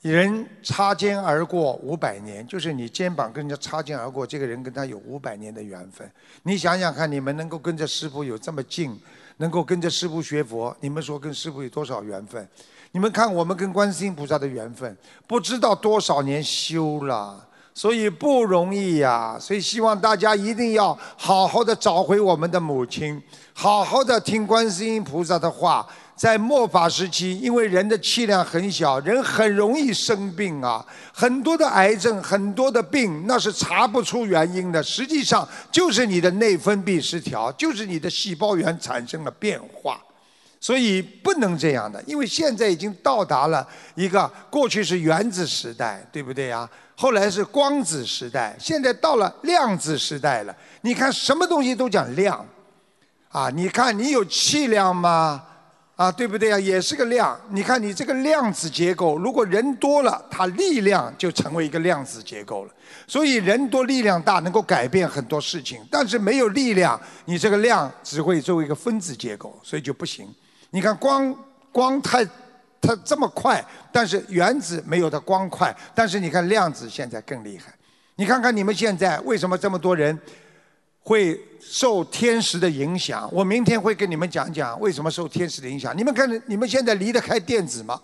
[0.00, 6.08] 人擦肩而过五百年，就是你肩膀跟人家擦肩而过，这个人跟他有五百年的缘分。
[6.44, 8.96] 你想想看，你们能够跟着师傅有这么近。
[9.38, 12.46] 能够跟着师傅学佛，你们说跟师傅有多少缘分？
[12.92, 14.96] 你们看我们跟观世音菩萨的缘分，
[15.26, 19.38] 不知道多少年修了，所以不容易呀。
[19.40, 23.22] 所以希望大家一定要好好的找回我们的母亲，
[23.54, 25.86] 好好的听观世音菩萨的话。
[26.14, 34.80] 在末法时期，因为人的气量很小，人很容易生病啊，很多的癌症，很多的病，那是查不出原因的。
[34.82, 40.00] 实际上就是你的内分泌失调，就是你的细胞源产生了变化，
[40.60, 42.00] 所以不能这样的。
[42.06, 43.66] 因为现在已经到达了
[43.96, 46.68] 一个过去是原子时代，对不对呀？
[46.94, 50.54] 后来是光子时代，现在到了量子时代了。
[50.82, 52.46] 你看什么东西都讲量，
[53.30, 55.42] 啊，你看你有气量吗？
[56.02, 56.58] 啊，对不对啊？
[56.58, 57.38] 也是个量。
[57.50, 62.72] 你看，你这个量子结构，如果人多了，它力量就成为一个量子结构了。
[63.06, 65.80] 所以人多力量大，能够改变很多事情。
[65.88, 70.28] 但是没有力量，你这个量只会作为一个分子结构，所以就不行。
[70.70, 71.32] 你看光
[71.70, 72.24] 光太
[72.80, 75.72] 它这么快，但是原子没有它光快。
[75.94, 77.72] 但是你看量子现在更厉害。
[78.16, 80.18] 你看看你们现在为什么这么多人？
[81.02, 85.96] 会受天时的影响，我明天会跟你们讲讲为什么受天时的影响。
[85.96, 88.00] 你们看，你们现在离得开电子吗？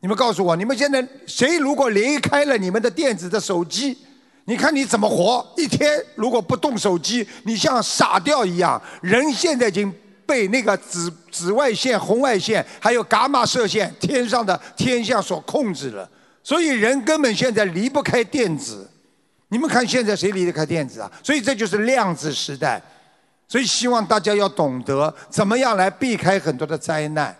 [0.00, 3.96] 你们告诉我，你们现在谁如果离开了你们的电子的手机，
[4.44, 5.46] 你看你怎么活？
[5.56, 8.80] 一天如果不动手机，你像傻掉一样。
[9.02, 9.92] 人现在已经
[10.24, 16.08] 被那个紫紫外线、红外线还有伽马射线、天上的天象所控制了，
[16.42, 18.87] 所以人根本现在离不开电子。
[19.48, 21.10] 你们看现在谁离得开电子啊？
[21.22, 22.82] 所以这就是量子时代，
[23.48, 27.34] 所以希望大家要懂得怎么样来避开很多的灾难。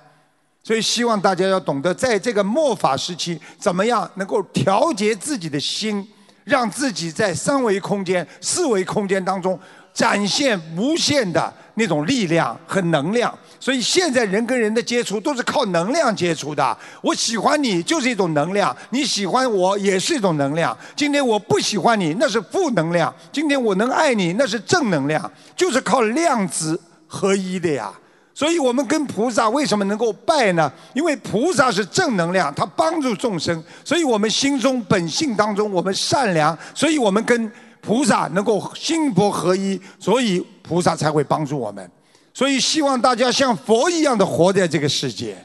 [0.64, 6.06] 所以希望大家要懂得，在这个末法时期，怎么样能够调节自己的心，
[6.44, 9.58] 让自己在三维空间、四维空间当中
[9.94, 13.32] 展现无限的那种力量和能量。
[13.60, 16.76] 所以现在人跟人的接触都是靠能量接触的。
[17.02, 20.76] 我喜欢你就是一种能量，你喜欢我也是一种能量。
[20.94, 27.92] 今天我不喜欢你，那是负能量；今天我能爱你，那是正能量，就是靠量子合一的呀。
[28.32, 30.72] 所以我们跟菩萨为什么能够拜呢？
[30.94, 33.60] 因为菩萨是正能量，他帮助众生。
[33.84, 41.90] 所以我们心中本性当中我们善良，所以我们跟菩萨能够心佛合一，所以菩萨才会帮助我们。
[42.38, 45.36] 所以希望大家像佛一样的活在这个世界，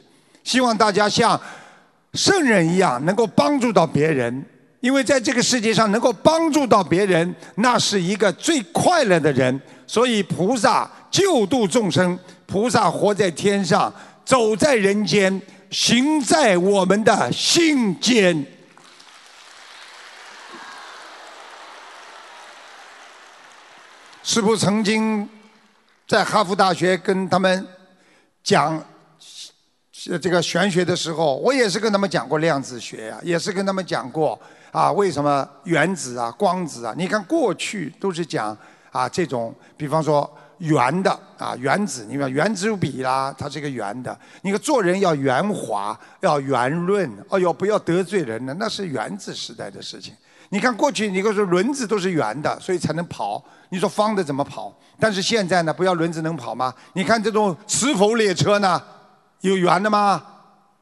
[0.43, 1.41] 希望大家像
[2.13, 4.45] 圣人一样能够帮助到别人，
[4.79, 9.59] 因为在这个世界上能够帮助到别人，那是一个最快乐的人。
[9.87, 12.15] 所以菩萨救度众生，
[12.45, 13.91] 菩萨活在天上，
[14.23, 15.41] 走在人间，
[15.71, 18.45] 行在我们的心间。
[24.21, 25.27] 师父曾经。
[26.07, 27.65] 在哈佛大学跟他们
[28.43, 28.83] 讲
[30.19, 34.39] 这个玄学的时候，我也是跟他们讲过量子学呀，也是跟他们讲过
[34.71, 36.93] 啊，为什么原子啊、光子啊？
[36.97, 38.55] 你看过去都是讲
[38.91, 44.15] 啊这种，比方说圆的啊原子，你看圆珠笔啦，它是一个圆的。
[44.41, 50.13] 你看做人要圆滑，要圆润，哦哟，不要得罪人呢，那是原子时代的事情。
[50.53, 53.43] 你看过去，你说轮子都是圆的，所以才能跑。
[53.69, 54.71] 你说方的怎么跑？
[54.99, 56.71] 但是现在呢，不要轮子能跑吗？
[56.93, 58.79] 你看这种磁浮列车呢，
[59.41, 60.23] 有圆的吗？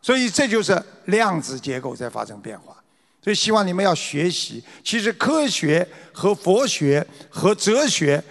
[0.02, 2.76] 所以这就是量子结构在发生变化。
[3.24, 4.62] 所以希望你们要学习。
[4.84, 8.22] 其实科学和佛学和哲学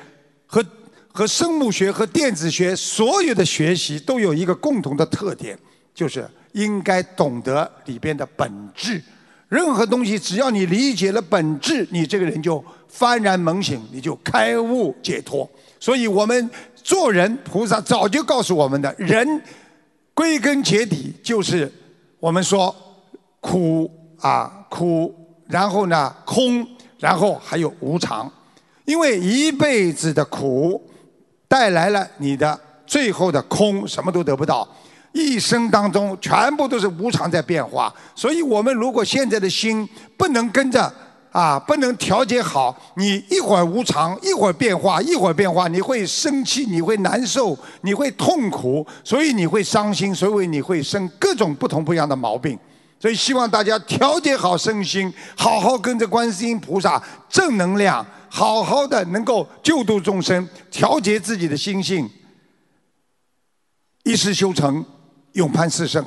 [0.44, 0.62] 和
[1.10, 5.58] 和生物学和电子学所有的学习都有一个共同的特点，
[5.94, 9.02] 就是应该懂得里边的本质。
[9.50, 15.46] 任何东西，只要你理解了本质，你这个人就幡然猛醒，你就开悟解脱。
[15.80, 19.42] 所以我们做人，菩萨早就告诉我们的，人
[20.14, 21.70] 归根结底就是
[22.20, 22.72] 我们说
[23.40, 23.90] 苦
[24.20, 25.12] 啊苦，
[25.48, 26.64] 然后呢空，
[26.98, 28.30] 然后还有无常。
[28.84, 30.80] 因为一辈子的苦
[31.48, 34.68] 带来了你的最后的空，什么都得不到。
[35.12, 40.92] 一生当中全部都是无常在变化，所以我们如果现在的心不能跟着
[41.32, 52.58] 啊，不能调节好，你一会儿无常，一会儿变化，一会儿变化，你会生气，你会难受，你会痛苦，所以你会伤心，所以你会生各种不同不一样的毛病。
[52.98, 62.08] 所以希望大家调节好身心，好好跟着观世音菩萨正能量，好好的能够救度众生，调节自己的心性，
[64.04, 64.84] 一世修成。
[65.34, 66.04] 永攀四圣，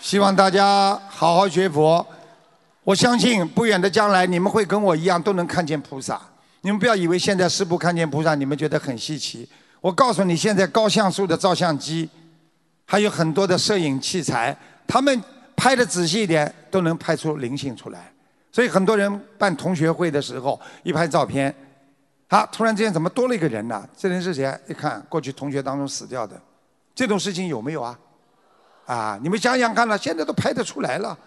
[0.00, 2.04] 希望大家好好学佛。
[2.82, 6.20] 我相信不远的将来，你们会跟我一样都能看见菩萨。
[6.62, 9.48] 你们不要以为现在师父看见菩萨，你们觉得很稀奇。
[9.80, 12.08] 我告诉你，现在高像素的照相机，
[12.84, 14.56] 还有很多的摄影器材，
[14.88, 15.22] 他们
[15.54, 18.12] 拍的仔细一点，都能拍出灵性出来。
[18.50, 21.54] 所以很多人办同学会的时候，一拍照片。
[22.30, 23.84] 他突然之间怎么多了一个人呢？
[23.96, 24.56] 这人是谁？
[24.68, 26.40] 一看过去同学当中死掉的，
[26.94, 27.98] 这种事情有没有啊？
[28.86, 31.18] 啊，你们想想看呢，现在都拍得出来了。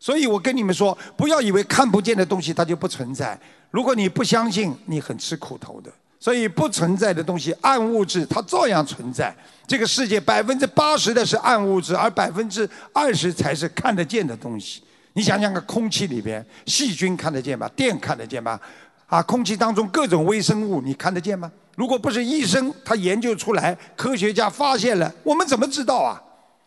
[0.00, 3.38] 所以我跟你们说，不要以为看不见的东西它就不存在。
[3.70, 5.92] 如果你不相信，你很吃苦头的。
[6.18, 9.36] 所以不存在的东西，暗物质它照样存在。
[9.66, 14.82] 这个世界百分之八十的是暗物质，而百分之二十才是看得见的东西。
[15.12, 17.70] 你想想看，空气里边细菌看得见吧？
[17.76, 18.58] 电看得见吧？
[19.08, 21.50] 啊，空气当中各种微生物，你看得见吗？
[21.76, 26.22] 如果不是医生他研究出来，科学家发现了，我们怎么知道啊？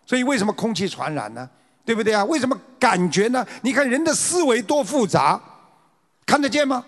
[0.05, 1.47] 所以为什么空气传染呢？
[1.85, 2.26] 对不对啊？
[2.26, 3.45] 为什么感觉呢？
[3.61, 5.39] 你看人的思维多复杂，
[6.26, 6.84] 看得见吗？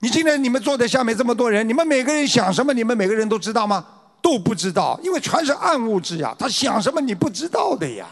[0.00, 2.72] 你今天你们坐在下面这么多人，你们每个人想什么？
[2.72, 3.84] 你们每个人都知道吗？
[4.22, 6.34] 都不知道，因为全是暗物质呀。
[6.38, 8.06] 他想什么你不知道的呀。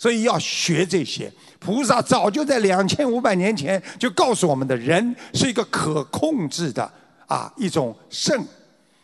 [0.00, 1.30] 所以要学这些。
[1.58, 6.90] 菩萨早就在两千五百年前就告诉我们的人是一个可控制的
[7.26, 8.42] 啊一种圣，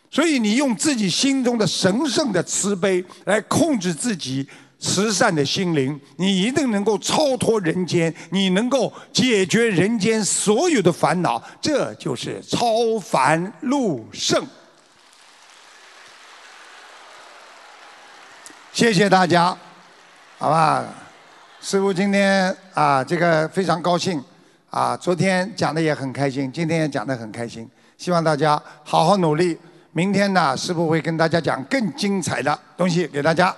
[0.09, 4.49] 所以你用自己心中的神圣的慈悲来控制自己
[4.79, 14.43] 慈善的心灵，你一定能够超脱人间，你能够解决人间所有的烦恼，这就是超凡入圣。
[18.73, 19.57] 谢谢大家，
[20.39, 20.85] 好吧。
[21.59, 24.23] 师傅今天啊，这个非常高兴，
[24.69, 29.57] 啊，昨天讲的也很开心，今天也讲的很开心，希望大家好好努力。
[29.93, 33.51] 明天呢，师傅会跟大家讲更精彩的东西给大家。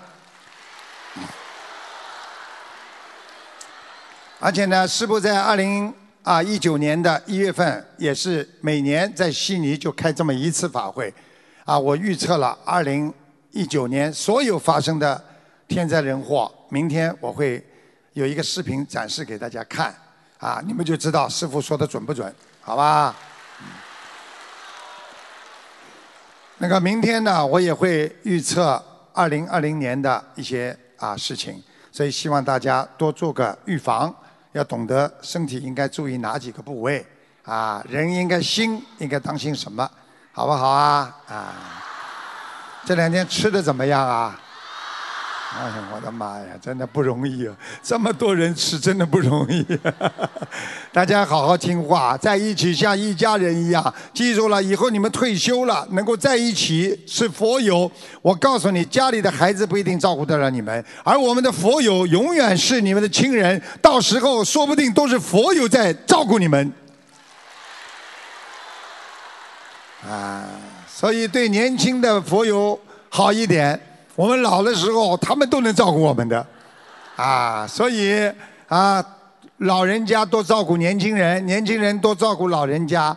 [4.40, 5.94] 而且呢，师傅在二零
[6.24, 11.14] 啊一九年的一月份，也是每年在悉尼就开这么一次法会，
[11.66, 13.14] 啊，我预测了二零
[13.52, 15.22] 一九年所有发生的
[15.70, 17.64] 天灾人祸，明天我会
[18.14, 19.96] 有一个视频展示给大家看，
[20.40, 23.16] 啊，你们就知道师傅说的准不准，好吧？
[26.58, 28.84] 那个明天呢，我也会预测
[29.14, 34.14] 二零二零年的一些啊事情，所以希望大家多做个预防。
[34.54, 37.06] 要懂得身体应该注意哪几个部位
[37.44, 37.86] 啊？
[37.88, 39.88] 人应该心应该当心什么？
[40.32, 41.16] 好不好啊？
[41.28, 41.54] 啊！
[42.84, 44.42] 这两天吃的怎么样啊？
[45.52, 47.56] 哎呀，我的妈呀，真的不容易啊！
[47.82, 49.66] 这么多人吃，真的不容易。
[50.94, 53.92] 大家好好听话，在一起像一家人一样。
[54.14, 57.92] 记住了，以后你们退休了，能够在一起是佛友。
[58.22, 63.60] 我告诉你，家里的孩子不一定照顾得了你们，而我们的佛友永远是你们的亲人。
[63.82, 66.72] 到时候说不定都是佛友在照顾你们。
[70.08, 70.46] 啊，
[70.88, 73.88] 所以对年轻的佛友好一点。
[74.20, 76.46] 我们老的时候，他们都能照顾我们的，
[77.16, 78.30] 啊，所以
[78.68, 79.02] 啊，
[79.60, 83.16] 老人家多照顾年轻人，年轻人多照顾老人家，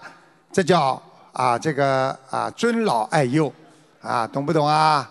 [0.53, 1.03] 这叫
[1.33, 3.53] 啊，这个啊，尊老爱幼，
[4.01, 5.11] 啊，懂不懂啊？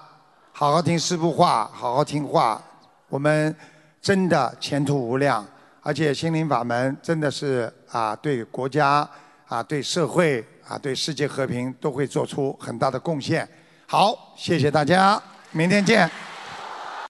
[0.53, 2.61] 好好听师傅话，好好听话，
[3.09, 3.53] 我们
[4.01, 5.45] 真的前途无量，
[5.81, 9.05] 而且心灵法门真的是啊，对国家
[9.45, 13.45] 啊，对社会啊，对世界和平都会做出很大的贡献。
[13.85, 15.21] 好，谢谢大家。
[15.51, 16.09] 明天见。